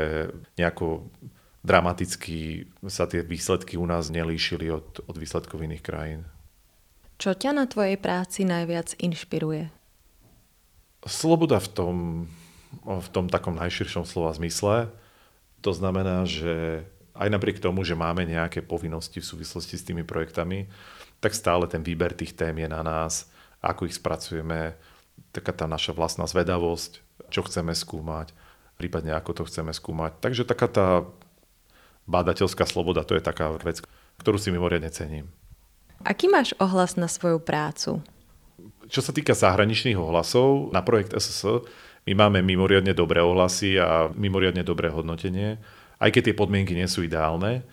nejako 0.58 1.10
dramaticky 1.66 2.70
sa 2.86 3.10
tie 3.10 3.26
výsledky 3.26 3.74
u 3.74 3.86
nás 3.90 4.14
nelíšili 4.14 4.70
od, 4.70 5.02
od 5.10 5.16
výsledkov 5.18 5.66
iných 5.66 5.82
krajín. 5.82 6.22
Čo 7.18 7.34
ťa 7.34 7.56
na 7.56 7.66
tvojej 7.66 7.98
práci 7.98 8.46
najviac 8.46 8.94
inšpiruje? 9.02 9.72
Sloboda 11.06 11.58
v 11.58 11.70
tom, 11.72 11.96
v 12.84 13.08
tom 13.10 13.26
takom 13.32 13.58
najširšom 13.58 14.06
slova 14.06 14.36
zmysle. 14.36 14.92
To 15.64 15.72
znamená, 15.74 16.28
že 16.28 16.86
aj 17.16 17.32
napriek 17.32 17.64
tomu, 17.64 17.88
že 17.88 17.96
máme 17.96 18.28
nejaké 18.28 18.60
povinnosti 18.62 19.24
v 19.24 19.30
súvislosti 19.32 19.80
s 19.80 19.86
tými 19.88 20.04
projektami, 20.04 20.68
tak 21.24 21.32
stále 21.32 21.66
ten 21.66 21.82
výber 21.82 22.12
tých 22.12 22.36
tém 22.36 22.54
je 22.60 22.68
na 22.68 22.84
nás, 22.84 23.32
ako 23.64 23.88
ich 23.88 23.96
spracujeme, 23.96 24.76
taká 25.32 25.56
tá 25.56 25.66
naša 25.66 25.96
vlastná 25.96 26.28
zvedavosť, 26.28 27.00
čo 27.32 27.42
chceme 27.48 27.72
skúmať, 27.72 28.36
prípadne 28.76 29.16
ako 29.16 29.42
to 29.42 29.44
chceme 29.48 29.72
skúmať. 29.72 30.20
Takže 30.20 30.44
taká 30.48 30.68
tá 30.68 30.88
bádateľská 32.06 32.68
sloboda, 32.70 33.08
to 33.08 33.18
je 33.18 33.24
taká 33.24 33.56
vec, 33.60 33.82
ktorú 34.22 34.38
si 34.38 34.54
mimoriadne 34.54 34.92
cením. 34.94 35.32
Aký 36.06 36.30
máš 36.30 36.54
ohlas 36.62 37.00
na 37.00 37.10
svoju 37.10 37.42
prácu? 37.42 38.04
Čo 38.86 39.02
sa 39.02 39.10
týka 39.10 39.34
zahraničných 39.34 39.98
ohlasov, 39.98 40.70
na 40.70 40.86
projekt 40.86 41.18
SSS 41.18 41.66
my 42.06 42.14
máme 42.14 42.46
mimoriadne 42.46 42.94
dobré 42.94 43.26
ohlasy 43.26 43.82
a 43.82 44.14
mimoriadne 44.14 44.62
dobré 44.62 44.94
hodnotenie, 44.94 45.58
aj 45.98 46.10
keď 46.14 46.22
tie 46.32 46.36
podmienky 46.38 46.78
nie 46.78 46.86
sú 46.86 47.02
ideálne, 47.02 47.66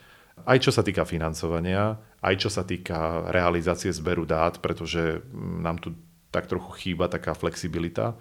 aj 0.48 0.58
čo 0.64 0.70
sa 0.72 0.80
týka 0.80 1.04
financovania, 1.04 2.00
aj 2.24 2.34
čo 2.40 2.48
sa 2.48 2.64
týka 2.64 3.28
realizácie 3.28 3.92
zberu 3.92 4.24
dát, 4.24 4.56
pretože 4.64 5.20
nám 5.36 5.76
tu 5.82 5.92
tak 6.32 6.48
trochu 6.48 6.72
chýba 6.80 7.12
taká 7.12 7.36
flexibilita 7.36 8.16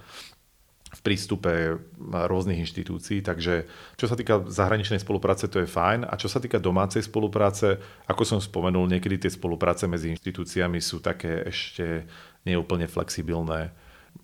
v 0.92 1.00
prístupe 1.08 1.80
rôznych 2.04 2.68
inštitúcií, 2.68 3.24
takže 3.24 3.64
čo 3.96 4.12
sa 4.12 4.20
týka 4.20 4.44
zahraničnej 4.44 5.00
spolupráce, 5.00 5.48
to 5.48 5.64
je 5.64 5.68
fajn. 5.72 6.04
A 6.04 6.20
čo 6.20 6.28
sa 6.28 6.44
týka 6.44 6.60
domácej 6.60 7.00
spolupráce, 7.08 7.80
ako 8.12 8.28
som 8.28 8.40
spomenul, 8.44 8.92
niekedy 8.92 9.16
tie 9.24 9.32
spolupráce 9.32 9.88
medzi 9.88 10.12
inštitúciami 10.12 10.84
sú 10.84 11.00
také 11.00 11.48
ešte 11.48 12.04
neúplne 12.44 12.92
flexibilné. 12.92 13.72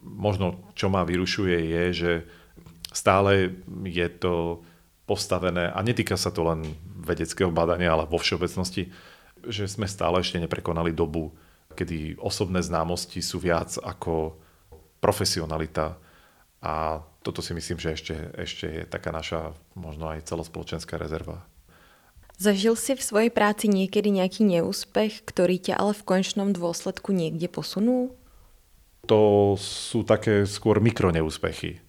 Možno 0.04 0.60
čo 0.76 0.92
ma 0.92 1.08
vyrušuje 1.08 1.56
je, 1.72 1.84
že 1.96 2.12
stále 2.92 3.64
je 3.88 4.08
to 4.20 4.60
postavené, 5.08 5.72
a 5.72 5.80
netýka 5.80 6.20
sa 6.20 6.36
to 6.36 6.44
len 6.44 6.68
vedeckého 7.00 7.48
badania, 7.48 7.96
ale 7.96 8.12
vo 8.12 8.20
všeobecnosti, 8.20 8.92
že 9.48 9.72
sme 9.72 9.88
stále 9.88 10.20
ešte 10.20 10.36
neprekonali 10.36 10.92
dobu, 10.92 11.32
kedy 11.80 12.20
osobné 12.20 12.60
známosti 12.60 13.24
sú 13.24 13.40
viac 13.40 13.80
ako 13.80 14.36
profesionalita. 15.00 15.96
A 16.64 17.06
toto 17.22 17.46
si 17.46 17.54
myslím, 17.54 17.78
že 17.78 17.94
ešte, 17.94 18.16
ešte 18.34 18.66
je 18.66 18.84
taká 18.88 19.14
naša 19.14 19.54
možno 19.78 20.10
aj 20.10 20.26
celospoločenská 20.26 20.98
rezerva. 20.98 21.46
Zažil 22.38 22.78
si 22.78 22.94
v 22.94 23.02
svojej 23.02 23.32
práci 23.34 23.66
niekedy 23.66 24.14
nejaký 24.14 24.46
neúspech, 24.46 25.26
ktorý 25.26 25.58
ťa 25.58 25.76
ale 25.78 25.94
v 25.98 26.06
konečnom 26.06 26.54
dôsledku 26.54 27.14
niekde 27.14 27.50
posunul? 27.50 28.14
to 29.08 29.56
sú 29.58 30.04
také 30.04 30.44
skôr 30.44 30.84
mikroneúspechy. 30.84 31.80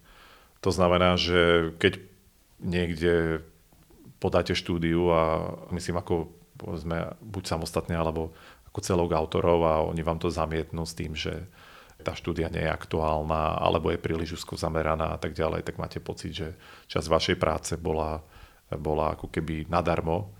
To 0.63 0.71
znamená, 0.71 1.19
že 1.19 1.75
keď 1.77 1.99
niekde 2.63 3.43
podáte 4.23 4.55
štúdiu 4.55 5.11
a 5.11 5.23
myslím 5.75 5.99
ako 5.99 6.31
povedzme, 6.59 7.15
buď 7.23 7.43
samostatne 7.55 7.95
alebo 7.95 8.35
ako 8.67 8.79
celok 8.83 9.15
autorov 9.15 9.59
a 9.63 9.73
oni 9.87 10.03
vám 10.03 10.19
to 10.19 10.27
zamietnú 10.27 10.83
s 10.83 10.95
tým, 10.95 11.15
že 11.15 11.47
tá 11.99 12.15
štúdia 12.15 12.47
nie 12.47 12.63
je 12.63 12.71
aktuálna 12.71 13.59
alebo 13.59 13.91
je 13.91 13.99
príliš 13.99 14.41
úzko 14.41 14.55
zameraná 14.55 15.15
a 15.15 15.19
tak 15.19 15.35
ďalej, 15.35 15.67
tak 15.67 15.75
máte 15.75 15.99
pocit, 15.99 16.31
že 16.31 16.47
časť 16.87 17.07
vašej 17.07 17.37
práce 17.37 17.75
bola, 17.75 18.23
bola 18.71 19.15
ako 19.19 19.27
keby 19.27 19.67
nadarmo. 19.67 20.31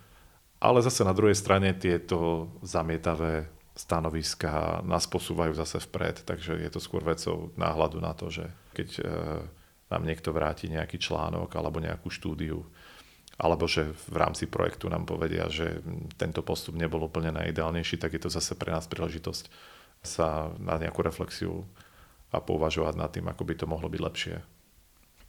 Ale 0.60 0.84
zase 0.84 1.04
na 1.04 1.16
druhej 1.16 1.36
strane 1.36 1.72
tieto 1.76 2.48
zamietavé 2.60 3.48
stanoviska 3.76 4.84
nás 4.84 5.08
posúvajú 5.08 5.56
zase 5.56 5.80
vpred, 5.88 6.28
takže 6.28 6.60
je 6.60 6.70
to 6.72 6.80
skôr 6.82 7.00
vecou 7.00 7.48
náhľadu 7.56 7.98
na 8.02 8.12
to, 8.12 8.28
že 8.28 8.44
keď 8.76 8.88
e, 9.00 9.02
nám 9.88 10.02
niekto 10.04 10.36
vráti 10.36 10.68
nejaký 10.68 11.00
článok 11.00 11.48
alebo 11.56 11.80
nejakú 11.80 12.12
štúdiu, 12.12 12.60
alebo 13.40 13.64
že 13.64 13.88
v 14.12 14.16
rámci 14.20 14.44
projektu 14.44 14.92
nám 14.92 15.08
povedia, 15.08 15.48
že 15.48 15.80
tento 16.20 16.44
postup 16.44 16.76
nebol 16.76 17.08
úplne 17.08 17.32
najideálnejší, 17.32 17.96
tak 17.96 18.12
je 18.12 18.28
to 18.28 18.30
zase 18.30 18.52
pre 18.52 18.68
nás 18.68 18.84
príležitosť 18.84 19.48
sa 20.00 20.52
na 20.56 20.80
nejakú 20.80 21.04
reflexiu 21.04 21.68
a 22.30 22.40
pouvažovať 22.40 22.94
nad 22.96 23.10
tým, 23.12 23.26
ako 23.28 23.42
by 23.44 23.54
to 23.58 23.66
mohlo 23.68 23.88
byť 23.90 24.00
lepšie. 24.00 24.36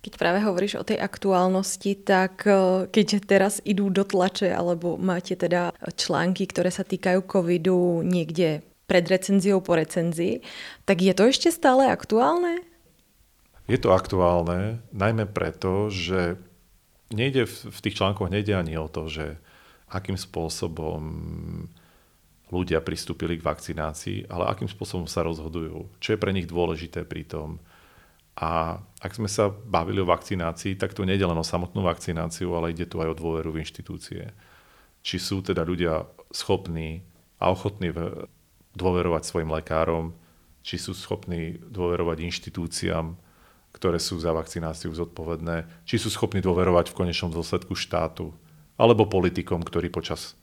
Keď 0.02 0.14
práve 0.18 0.42
hovoríš 0.42 0.82
o 0.82 0.88
tej 0.88 0.98
aktuálnosti, 0.98 1.94
tak 2.02 2.50
e, 2.50 2.90
keď 2.90 3.22
teraz 3.22 3.62
idú 3.62 3.94
do 3.94 4.02
tlače 4.02 4.50
alebo 4.50 4.98
máte 4.98 5.38
teda 5.38 5.78
články, 5.94 6.50
ktoré 6.50 6.74
sa 6.74 6.82
týkajú 6.82 7.22
covidu 7.30 8.02
niekde 8.02 8.66
pred 8.90 9.06
recenziou 9.06 9.62
po 9.62 9.78
recenzii, 9.78 10.42
tak 10.90 11.06
je 11.06 11.14
to 11.14 11.30
ešte 11.30 11.54
stále 11.54 11.86
aktuálne? 11.86 12.66
Je 13.70 13.78
to 13.78 13.94
aktuálne, 13.94 14.82
najmä 14.90 15.30
preto, 15.30 15.94
že 15.94 16.42
nejde 17.14 17.46
v 17.48 17.80
tých 17.80 18.02
článkoch 18.02 18.34
nejde 18.34 18.58
ani 18.58 18.76
o 18.82 18.90
to, 18.90 19.06
že 19.06 19.38
akým 19.92 20.18
spôsobom 20.18 21.02
ľudia 22.52 22.84
pristúpili 22.84 23.40
k 23.40 23.48
vakcinácii, 23.48 24.28
ale 24.28 24.52
akým 24.52 24.68
spôsobom 24.68 25.08
sa 25.08 25.24
rozhodujú, 25.24 25.88
čo 26.04 26.10
je 26.14 26.22
pre 26.22 26.36
nich 26.36 26.46
dôležité 26.46 27.08
pri 27.08 27.24
tom, 27.24 27.64
a 28.38 28.80
ak 29.04 29.12
sme 29.12 29.28
sa 29.28 29.52
bavili 29.52 30.00
o 30.00 30.08
vakcinácii, 30.08 30.80
tak 30.80 30.96
to 30.96 31.04
nie 31.04 31.20
je 31.20 31.28
len 31.28 31.36
o 31.36 31.44
samotnú 31.44 31.84
vakcináciu, 31.84 32.56
ale 32.56 32.72
ide 32.72 32.88
tu 32.88 33.04
aj 33.04 33.12
o 33.12 33.20
dôveru 33.20 33.52
v 33.52 33.62
inštitúcie. 33.62 34.32
Či 35.04 35.18
sú 35.20 35.44
teda 35.44 35.68
ľudia 35.68 36.08
schopní 36.32 37.04
a 37.42 37.52
ochotní 37.52 37.92
dôverovať 38.72 39.24
svojim 39.28 39.52
lekárom, 39.52 40.16
či 40.64 40.80
sú 40.80 40.96
schopní 40.96 41.60
dôverovať 41.60 42.24
inštitúciám, 42.24 43.20
ktoré 43.76 44.00
sú 44.00 44.20
za 44.22 44.32
vakcináciu 44.32 44.94
zodpovedné, 44.96 45.84
či 45.84 46.00
sú 46.00 46.08
schopní 46.08 46.40
dôverovať 46.40 46.92
v 46.92 46.98
konečnom 47.04 47.34
dôsledku 47.34 47.76
štátu, 47.76 48.32
alebo 48.80 49.10
politikom, 49.10 49.60
ktorí 49.60 49.92
počas, 49.92 50.40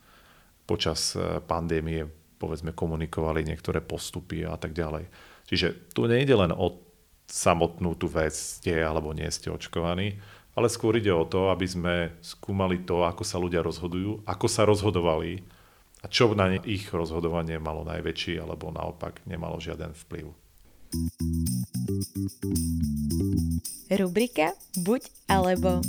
počas 0.68 1.16
e, 1.16 1.40
pandémie 1.40 2.04
povedzme 2.36 2.76
komunikovali 2.76 3.42
niektoré 3.42 3.80
postupy 3.80 4.44
a 4.44 4.60
tak 4.60 4.76
ďalej. 4.76 5.08
Čiže 5.48 5.96
tu 5.96 6.04
nejde 6.04 6.36
len 6.36 6.52
o 6.52 6.84
samotnú 7.24 7.96
tú 7.96 8.06
vec, 8.06 8.36
ste 8.36 8.84
alebo 8.84 9.16
nie 9.16 9.26
ste 9.32 9.48
očkovaní, 9.48 10.20
ale 10.52 10.68
skôr 10.68 11.00
ide 11.00 11.10
o 11.10 11.24
to, 11.24 11.48
aby 11.48 11.66
sme 11.66 11.94
skúmali 12.20 12.84
to, 12.84 13.02
ako 13.08 13.24
sa 13.24 13.40
ľudia 13.40 13.64
rozhodujú, 13.64 14.28
ako 14.28 14.46
sa 14.46 14.68
rozhodovali 14.68 15.40
a 16.02 16.06
čo 16.06 16.30
na 16.36 16.54
ich 16.62 16.86
rozhodovanie 16.94 17.58
malo 17.58 17.82
najväčší 17.82 18.38
alebo 18.38 18.70
naopak 18.70 19.24
nemalo 19.26 19.58
žiaden 19.58 19.96
vplyv. 20.06 20.30
Rubrika 23.92 24.54
Buď 24.78 25.02
alebo. 25.28 25.82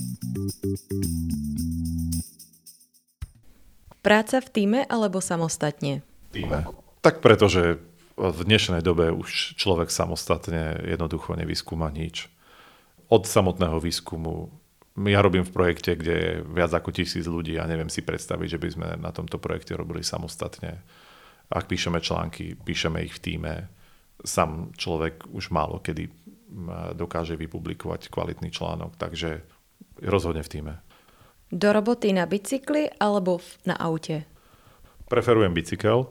Práca 3.99 4.39
v 4.39 4.49
týme 4.49 4.79
alebo 4.87 5.19
samostatne? 5.19 6.01
Týme. 6.31 6.65
Tak 7.03 7.19
pretože 7.19 7.79
v 8.19 8.39
dnešnej 8.43 8.83
dobe 8.83 9.11
už 9.15 9.55
človek 9.55 9.87
samostatne 9.87 10.83
jednoducho 10.83 11.35
nevyskúma 11.39 11.87
nič. 11.91 12.27
Od 13.07 13.23
samotného 13.23 13.79
výskumu 13.79 14.51
ja 15.07 15.23
robím 15.23 15.47
v 15.47 15.55
projekte, 15.55 15.95
kde 15.95 16.15
je 16.19 16.31
viac 16.43 16.75
ako 16.75 16.91
tisíc 16.91 17.23
ľudí 17.23 17.55
a 17.55 17.63
neviem 17.63 17.87
si 17.87 18.03
predstaviť, 18.03 18.59
že 18.59 18.59
by 18.59 18.69
sme 18.69 18.87
na 18.99 19.15
tomto 19.15 19.39
projekte 19.39 19.79
robili 19.79 20.03
samostatne. 20.03 20.83
Ak 21.47 21.71
píšeme 21.71 22.03
články, 22.03 22.59
píšeme 22.59 22.99
ich 23.07 23.15
v 23.15 23.23
týme. 23.23 23.53
Sam 24.27 24.75
človek 24.75 25.31
už 25.31 25.55
málo 25.55 25.79
kedy 25.79 26.11
dokáže 26.99 27.39
vypublikovať 27.39 28.11
kvalitný 28.11 28.51
článok, 28.51 28.99
takže 28.99 29.45
rozhodne 30.03 30.43
v 30.43 30.51
týme. 30.51 30.73
Do 31.49 31.73
roboty 31.73 32.13
na 32.13 32.29
bicykli 32.29 32.93
alebo 33.01 33.41
na 33.65 33.73
aute? 33.73 34.25
Preferujem 35.09 35.53
bicykel, 35.53 36.05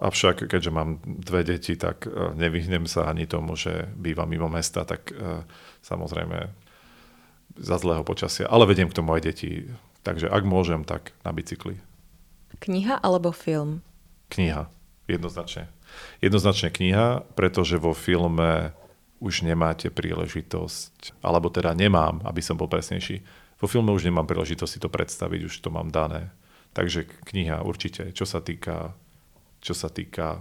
Avšak, 0.00 0.48
keďže 0.48 0.72
mám 0.72 0.96
dve 1.04 1.44
deti, 1.44 1.76
tak 1.76 2.08
e, 2.08 2.32
nevyhnem 2.32 2.88
sa 2.88 3.12
ani 3.12 3.28
tomu, 3.28 3.52
že 3.52 3.84
bývam 4.00 4.32
mimo 4.32 4.48
mesta, 4.48 4.88
tak 4.88 5.12
e, 5.12 5.44
samozrejme 5.84 6.48
za 7.60 7.76
zlého 7.76 8.00
počasia. 8.00 8.48
Ale 8.48 8.64
vediem 8.64 8.88
k 8.88 8.96
tomu 8.96 9.12
aj 9.12 9.28
deti. 9.28 9.68
Takže 10.00 10.32
ak 10.32 10.48
môžem, 10.48 10.88
tak 10.88 11.12
na 11.20 11.36
bicykli. 11.36 11.76
Kniha 12.64 12.96
alebo 13.04 13.28
film? 13.28 13.84
Kniha, 14.32 14.72
jednoznačne. 15.04 15.68
Jednoznačne 16.24 16.72
kniha, 16.72 17.28
pretože 17.36 17.76
vo 17.76 17.92
filme 17.92 18.72
už 19.20 19.44
nemáte 19.44 19.92
príležitosť, 19.92 21.20
alebo 21.20 21.52
teda 21.52 21.76
nemám, 21.76 22.24
aby 22.24 22.40
som 22.40 22.56
bol 22.56 22.72
presnejší. 22.72 23.20
Vo 23.60 23.68
filme 23.68 23.92
už 23.92 24.08
nemám 24.08 24.24
príležitosť 24.24 24.72
si 24.72 24.80
to 24.80 24.88
predstaviť, 24.88 25.40
už 25.46 25.54
to 25.60 25.68
mám 25.68 25.92
dané. 25.92 26.32
Takže 26.72 27.04
kniha 27.04 27.60
určite, 27.62 28.10
čo 28.16 28.24
sa 28.24 28.40
týka 28.40 28.96
čo 29.60 29.76
sa 29.76 29.92
týka 29.92 30.40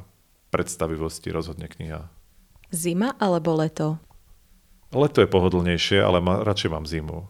predstavivosti, 0.50 1.30
rozhodne 1.30 1.68
kniha. 1.68 2.08
Zima 2.72 3.14
alebo 3.20 3.54
leto? 3.60 4.00
Leto 4.90 5.22
je 5.22 5.30
pohodlnejšie, 5.30 6.02
ale 6.02 6.24
ma, 6.24 6.42
radšej 6.42 6.70
mám 6.72 6.88
zimu. 6.88 7.28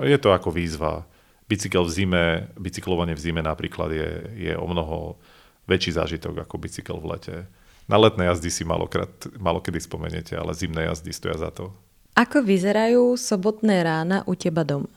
Je 0.00 0.16
to 0.16 0.32
ako 0.32 0.54
výzva. 0.54 1.04
Bicykel 1.44 1.84
v 1.84 1.92
zime, 1.92 2.24
bicyklovanie 2.56 3.12
v 3.12 3.20
zime 3.20 3.42
napríklad 3.44 3.92
je, 3.92 4.10
je 4.48 4.52
o 4.56 4.64
mnoho 4.64 5.20
väčší 5.68 5.92
zážitok 5.92 6.48
ako 6.48 6.56
bicykel 6.56 6.96
v 6.96 7.06
lete. 7.12 7.36
Na 7.84 8.00
letné 8.00 8.24
jazdy 8.32 8.48
si 8.48 8.64
malokrát, 8.64 9.12
malokedy 9.36 9.76
spomeniete, 9.76 10.32
ale 10.32 10.56
zimné 10.56 10.88
jazdy 10.88 11.12
stoja 11.12 11.36
za 11.36 11.52
to. 11.52 11.68
Ako 12.16 12.40
vyzerajú 12.40 13.20
sobotné 13.20 13.84
rána 13.84 14.24
u 14.24 14.32
teba 14.32 14.64
doma? 14.64 14.88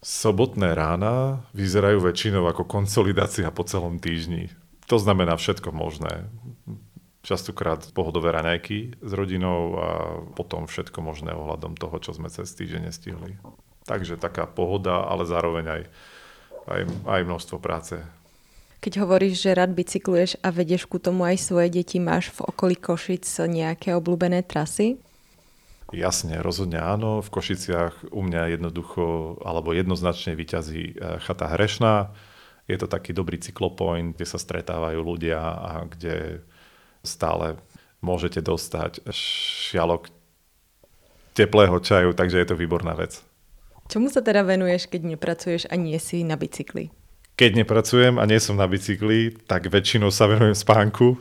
Sobotné 0.00 0.72
rána 0.72 1.44
vyzerajú 1.52 2.00
väčšinou 2.00 2.48
ako 2.48 2.64
konsolidácia 2.64 3.52
po 3.52 3.68
celom 3.68 4.00
týždni. 4.00 4.48
To 4.88 4.96
znamená 4.96 5.36
všetko 5.36 5.76
možné. 5.76 6.24
Častokrát 7.20 7.84
pohodové 7.92 8.32
raňajky 8.32 8.96
s 8.96 9.10
rodinou 9.12 9.76
a 9.76 9.88
potom 10.32 10.64
všetko 10.64 11.04
možné 11.04 11.36
ohľadom 11.36 11.76
toho, 11.76 12.00
čo 12.00 12.16
sme 12.16 12.32
cez 12.32 12.48
týždeň 12.56 12.88
nestihli. 12.88 13.36
Takže 13.84 14.16
taká 14.16 14.48
pohoda, 14.48 15.04
ale 15.04 15.28
zároveň 15.28 15.64
aj, 15.68 15.82
aj, 16.64 16.82
aj 17.04 17.20
množstvo 17.28 17.60
práce. 17.60 18.00
Keď 18.80 19.04
hovoríš, 19.04 19.44
že 19.44 19.52
rád 19.52 19.76
bicykluješ 19.76 20.40
a 20.40 20.48
vedieš 20.48 20.88
ku 20.88 20.96
tomu 20.96 21.28
aj 21.28 21.44
svoje 21.44 21.68
deti, 21.68 22.00
máš 22.00 22.32
v 22.32 22.48
okolí 22.48 22.80
Košic 22.80 23.28
nejaké 23.44 23.92
obľúbené 23.92 24.40
trasy? 24.48 24.96
Jasne, 25.90 26.38
rozhodne 26.38 26.78
áno. 26.78 27.18
V 27.18 27.30
Košiciach 27.34 28.14
u 28.14 28.22
mňa 28.22 28.54
jednoducho 28.54 29.36
alebo 29.42 29.74
jednoznačne 29.74 30.38
vyťazí 30.38 30.82
eh, 30.94 31.18
chata 31.18 31.50
Hrešná, 31.50 32.14
je 32.70 32.78
to 32.78 32.86
taký 32.86 33.10
dobrý 33.10 33.42
cyklopoint, 33.42 34.14
kde 34.14 34.26
sa 34.26 34.38
stretávajú 34.38 35.02
ľudia 35.02 35.42
a 35.42 35.70
kde 35.90 36.46
stále 37.02 37.58
môžete 37.98 38.38
dostať 38.38 39.10
šialok 39.10 40.06
teplého 41.34 41.76
čaju, 41.82 42.14
takže 42.14 42.38
je 42.38 42.46
to 42.46 42.54
výborná 42.54 42.94
vec. 42.94 43.18
Čomu 43.90 44.06
sa 44.06 44.22
teda 44.22 44.46
venuješ, 44.46 44.86
keď 44.86 45.18
nepracuješ 45.18 45.66
a 45.66 45.74
nie 45.74 45.98
si 45.98 46.22
na 46.22 46.38
bicykli? 46.38 46.94
Keď 47.40 47.56
nepracujem 47.56 48.20
a 48.20 48.28
nie 48.28 48.36
som 48.36 48.52
na 48.52 48.68
bicykli, 48.68 49.32
tak 49.48 49.72
väčšinou 49.72 50.12
sa 50.12 50.28
venujem 50.28 50.52
spánku, 50.52 51.16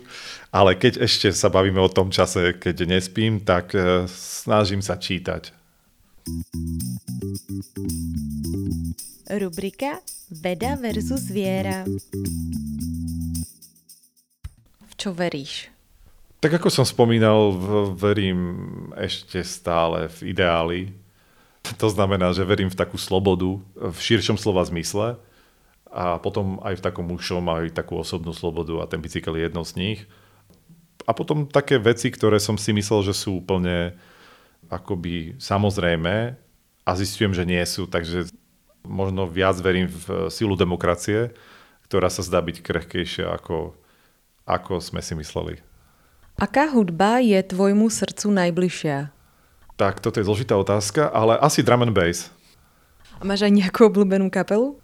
ale 0.52 0.76
keď 0.76 1.08
ešte 1.08 1.32
sa 1.32 1.48
bavíme 1.48 1.80
o 1.80 1.88
tom 1.88 2.12
čase, 2.12 2.60
keď 2.60 2.84
nespím, 2.84 3.40
tak 3.40 3.72
e, 3.72 4.04
snažím 4.12 4.84
sa 4.84 5.00
čítať. 5.00 5.56
Rubrika 9.32 10.04
Veda 10.28 10.76
versus 10.76 11.32
viera. 11.32 11.88
V 14.92 14.94
čo 15.00 15.16
veríš? 15.16 15.72
Tak 16.44 16.60
ako 16.60 16.68
som 16.68 16.84
spomínal, 16.84 17.56
verím 17.96 18.68
ešte 19.00 19.40
stále 19.48 20.12
v 20.20 20.36
ideály. 20.36 20.92
To 21.80 21.88
znamená, 21.88 22.36
že 22.36 22.44
verím 22.44 22.68
v 22.68 22.76
takú 22.76 23.00
slobodu 23.00 23.56
v 23.80 23.98
širšom 24.04 24.36
slova 24.36 24.68
zmysle 24.68 25.16
a 25.90 26.22
potom 26.22 26.62
aj 26.62 26.78
v 26.78 26.86
takom 26.86 27.10
ušom 27.10 27.50
aj 27.50 27.74
takú 27.74 27.98
osobnú 27.98 28.30
slobodu 28.30 28.78
a 28.82 28.90
ten 28.90 29.02
bicykel 29.02 29.34
je 29.38 29.50
jednou 29.50 29.66
z 29.66 29.74
nich. 29.78 30.00
A 31.10 31.18
potom 31.18 31.50
také 31.50 31.82
veci, 31.82 32.14
ktoré 32.14 32.38
som 32.38 32.54
si 32.62 32.70
myslel, 32.70 33.10
že 33.10 33.18
sú 33.18 33.42
úplne 33.42 33.98
akoby 34.70 35.42
samozrejme 35.42 36.38
a 36.86 36.92
zistujem, 36.94 37.34
že 37.34 37.50
nie 37.50 37.62
sú, 37.66 37.90
takže 37.90 38.30
možno 38.86 39.26
viac 39.26 39.58
verím 39.58 39.90
v 39.90 40.30
silu 40.30 40.54
demokracie, 40.54 41.34
ktorá 41.90 42.14
sa 42.14 42.22
zdá 42.22 42.38
byť 42.38 42.62
krehkejšia 42.62 43.26
ako, 43.42 43.74
ako 44.46 44.78
sme 44.78 45.02
si 45.02 45.18
mysleli. 45.18 45.58
Aká 46.38 46.70
hudba 46.70 47.20
je 47.20 47.42
tvojmu 47.42 47.90
srdcu 47.90 48.30
najbližšia? 48.30 49.12
Tak, 49.76 50.00
toto 50.00 50.22
je 50.22 50.28
zložitá 50.28 50.54
otázka, 50.56 51.10
ale 51.10 51.36
asi 51.42 51.66
drum 51.66 51.84
and 51.84 51.96
bass. 51.96 52.30
A 53.20 53.28
máš 53.28 53.44
aj 53.44 53.52
nejakú 53.52 53.90
obľúbenú 53.90 54.30
kapelu? 54.32 54.80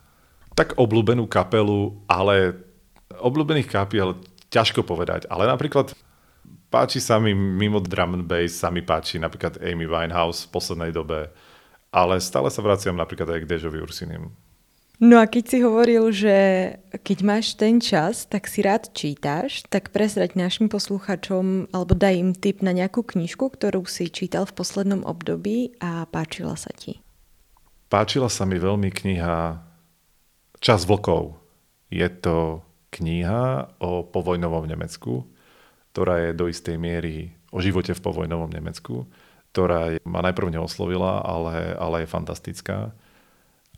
Tak 0.55 0.79
obľúbenú 0.79 1.27
kapelu, 1.27 1.99
ale 2.07 2.55
obľúbených 3.19 3.67
kapiel 3.67 4.15
ťažko 4.49 4.87
povedať. 4.87 5.27
Ale 5.27 5.45
napríklad 5.45 5.91
páči 6.71 7.03
sa 7.03 7.19
mi 7.19 7.35
mimo 7.35 7.83
drum 7.83 8.15
and 8.15 8.25
bass, 8.25 8.55
sa 8.55 8.71
mi 8.71 8.79
páči 8.79 9.19
napríklad 9.19 9.59
Amy 9.59 9.83
Winehouse 9.83 10.47
v 10.47 10.51
poslednej 10.55 10.91
dobe 10.95 11.27
ale 11.95 12.19
stále 12.19 12.51
sa 12.51 12.59
vraciam 12.59 12.99
napríklad 12.99 13.31
aj 13.31 13.39
k 13.47 13.49
Dežovi 13.55 13.79
Ursinim. 13.79 14.35
No 14.95 15.19
a 15.19 15.27
keď 15.27 15.43
si 15.47 15.57
hovoril, 15.59 16.03
že 16.11 16.35
keď 16.91 17.17
máš 17.23 17.55
ten 17.55 17.83
čas, 17.83 18.27
tak 18.27 18.47
si 18.47 18.63
rád 18.63 18.91
čítaš, 18.95 19.67
tak 19.67 19.91
presrať 19.91 20.39
našim 20.39 20.71
posluchačom 20.71 21.71
alebo 21.71 21.91
daj 21.95 22.15
im 22.15 22.31
tip 22.31 22.63
na 22.63 22.71
nejakú 22.71 23.03
knižku, 23.03 23.51
ktorú 23.59 23.83
si 23.87 24.07
čítal 24.07 24.47
v 24.47 24.55
poslednom 24.55 25.03
období 25.03 25.75
a 25.83 26.07
páčila 26.07 26.55
sa 26.55 26.71
ti. 26.71 27.03
Páčila 27.91 28.31
sa 28.31 28.47
mi 28.47 28.55
veľmi 28.55 28.87
kniha 28.91 29.59
Čas 30.65 30.89
vlkov. 30.89 31.37
Je 31.93 32.09
to 32.09 32.65
kniha 32.89 33.77
o 33.77 34.01
povojnovom 34.01 34.65
Nemecku, 34.65 35.29
ktorá 35.93 36.25
je 36.25 36.31
do 36.33 36.49
istej 36.49 36.81
miery 36.81 37.37
o 37.53 37.61
živote 37.61 37.93
v 37.93 38.01
povojnovom 38.01 38.49
Nemecku 38.49 39.05
ktorá 39.55 39.95
ma 40.03 40.19
najprv 40.19 40.59
neoslovila, 40.59 41.23
ale, 41.23 41.79
ale 41.79 42.03
je 42.03 42.11
fantastická. 42.11 42.91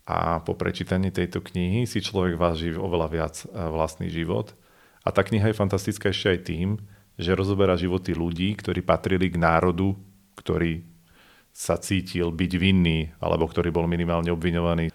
A 0.10 0.42
po 0.42 0.58
prečítaní 0.58 1.14
tejto 1.14 1.46
knihy 1.46 1.86
si 1.86 2.02
človek 2.02 2.34
váži 2.34 2.74
oveľa 2.74 3.08
viac 3.14 3.36
e, 3.46 3.54
vlastný 3.54 4.10
život. 4.10 4.58
A 5.06 5.14
tá 5.14 5.22
kniha 5.22 5.54
je 5.54 5.60
fantastická 5.62 6.10
ešte 6.10 6.34
aj 6.34 6.40
tým, 6.50 6.82
že 7.14 7.38
rozoberá 7.38 7.78
životy 7.78 8.18
ľudí, 8.18 8.58
ktorí 8.58 8.82
patrili 8.82 9.30
k 9.30 9.38
národu, 9.38 9.94
ktorý 10.34 10.82
sa 11.54 11.78
cítil 11.78 12.34
byť 12.34 12.52
vinný, 12.58 13.14
alebo 13.22 13.46
ktorý 13.46 13.70
bol 13.70 13.86
minimálne 13.86 14.34
obviňovaný 14.34 14.90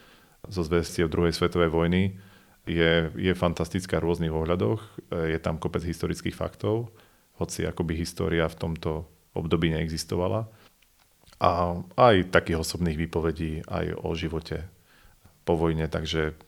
zo 0.49 0.62
zvestiev 0.66 1.12
druhej 1.12 1.34
svetovej 1.34 1.70
vojny. 1.70 2.18
Je, 2.62 3.11
je 3.18 3.34
fantastická 3.34 3.99
v 3.99 4.07
rôznych 4.07 4.30
ohľadoch, 4.30 5.11
je 5.11 5.38
tam 5.43 5.59
kopec 5.59 5.82
historických 5.82 6.38
faktov, 6.38 6.95
hoci 7.43 7.66
akoby 7.66 7.99
história 7.99 8.47
v 8.47 8.55
tomto 8.55 9.03
období 9.34 9.74
neexistovala 9.74 10.47
a 11.43 11.74
aj 11.99 12.30
takých 12.30 12.62
osobných 12.62 12.95
výpovedí 12.95 13.66
aj 13.66 13.99
o 13.99 14.14
živote 14.14 14.62
po 15.43 15.59
vojne, 15.59 15.90
takže 15.90 16.38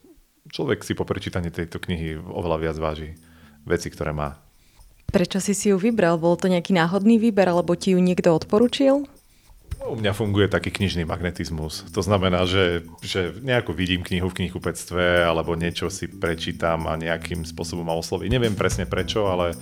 človek 0.54 0.86
si 0.86 0.94
po 0.94 1.02
prečítaní 1.02 1.50
tejto 1.50 1.82
knihy 1.82 2.14
oveľa 2.14 2.58
viac 2.62 2.76
váži 2.78 3.18
veci, 3.66 3.90
ktoré 3.90 4.14
má. 4.14 4.38
Prečo 5.10 5.42
si 5.42 5.50
si 5.50 5.74
ju 5.74 5.82
vybral? 5.82 6.14
Bol 6.22 6.38
to 6.38 6.46
nejaký 6.46 6.78
náhodný 6.78 7.18
výber, 7.18 7.50
alebo 7.50 7.74
ti 7.74 7.94
ju 7.94 7.98
niekto 7.98 8.30
odporučil? 8.38 9.02
U 9.82 9.98
mňa 9.98 10.12
funguje 10.14 10.46
taký 10.46 10.70
knižný 10.70 11.02
magnetizmus. 11.04 11.86
To 11.94 12.00
znamená, 12.00 12.46
že, 12.46 12.86
že 13.02 13.34
nejako 13.42 13.74
vidím 13.74 14.06
knihu 14.06 14.30
v 14.30 14.42
knihkupectve 14.42 15.26
alebo 15.26 15.58
niečo 15.58 15.90
si 15.90 16.06
prečítam 16.06 16.86
a 16.86 16.98
nejakým 16.98 17.42
spôsobom 17.42 17.84
ma 17.84 17.94
osloví. 17.94 18.30
Neviem 18.30 18.54
presne 18.54 18.86
prečo, 18.88 19.28
ale 19.28 19.54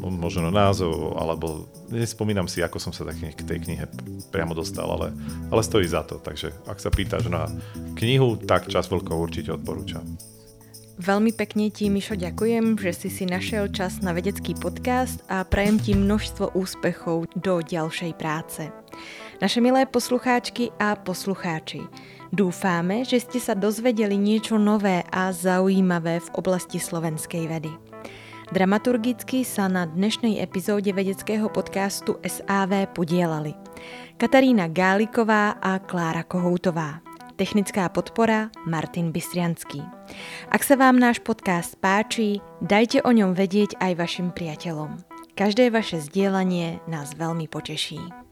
možno 0.00 0.48
názov, 0.48 1.20
alebo 1.20 1.68
nespomínam 1.92 2.48
si, 2.48 2.64
ako 2.64 2.80
som 2.80 2.92
sa 2.92 3.04
k 3.12 3.44
tej 3.44 3.58
knihe 3.60 3.84
priamo 4.32 4.56
dostal, 4.56 4.88
ale, 4.88 5.12
ale 5.52 5.60
stojí 5.60 5.84
za 5.84 6.06
to. 6.08 6.16
Takže 6.16 6.56
ak 6.64 6.80
sa 6.80 6.88
pýtaš 6.88 7.28
na 7.28 7.46
knihu, 8.00 8.40
tak 8.40 8.72
Čas 8.72 8.88
vlkov 8.88 9.28
určite 9.28 9.52
odporúčam. 9.52 10.04
Veľmi 11.00 11.32
pekne 11.32 11.72
ti, 11.72 11.88
Mišo, 11.88 12.12
ďakujem, 12.12 12.76
že 12.76 12.92
si 12.92 13.08
si 13.08 13.24
našiel 13.24 13.72
čas 13.72 14.04
na 14.04 14.12
vedecký 14.12 14.52
podcast 14.52 15.24
a 15.32 15.48
prajem 15.48 15.80
ti 15.80 15.92
množstvo 15.96 16.52
úspechov 16.52 17.24
do 17.40 17.64
ďalšej 17.64 18.12
práce. 18.20 18.68
Naše 19.40 19.64
milé 19.64 19.88
poslucháčky 19.88 20.68
a 20.76 20.92
poslucháči, 21.00 21.80
dúfame, 22.28 23.08
že 23.08 23.24
ste 23.24 23.40
sa 23.40 23.56
dozvedeli 23.56 24.20
niečo 24.20 24.60
nové 24.60 25.00
a 25.08 25.32
zaujímavé 25.32 26.20
v 26.20 26.28
oblasti 26.36 26.76
slovenskej 26.76 27.48
vedy. 27.48 27.72
Dramaturgicky 28.52 29.40
sa 29.48 29.64
na 29.72 29.88
dnešnej 29.88 30.44
epizóde 30.44 30.92
vedeckého 30.92 31.48
podcastu 31.48 32.20
SAV 32.20 32.92
podielali 32.92 33.56
Katarína 34.20 34.68
Gáliková 34.68 35.56
a 35.56 35.80
Klára 35.80 36.20
Kohoutová. 36.20 37.00
Technická 37.40 37.88
podpora 37.88 38.52
Martin 38.68 39.08
Bystrianský. 39.08 39.80
Ak 40.52 40.60
sa 40.60 40.76
vám 40.76 41.00
náš 41.00 41.16
podcast 41.24 41.80
páči, 41.80 42.44
dajte 42.60 43.00
o 43.00 43.08
ňom 43.08 43.32
vedieť 43.32 43.80
aj 43.80 44.04
vašim 44.04 44.36
priateľom. 44.36 45.00
Každé 45.32 45.72
vaše 45.72 46.04
zdieľanie 46.04 46.84
nás 46.84 47.16
veľmi 47.16 47.48
poteší. 47.48 48.29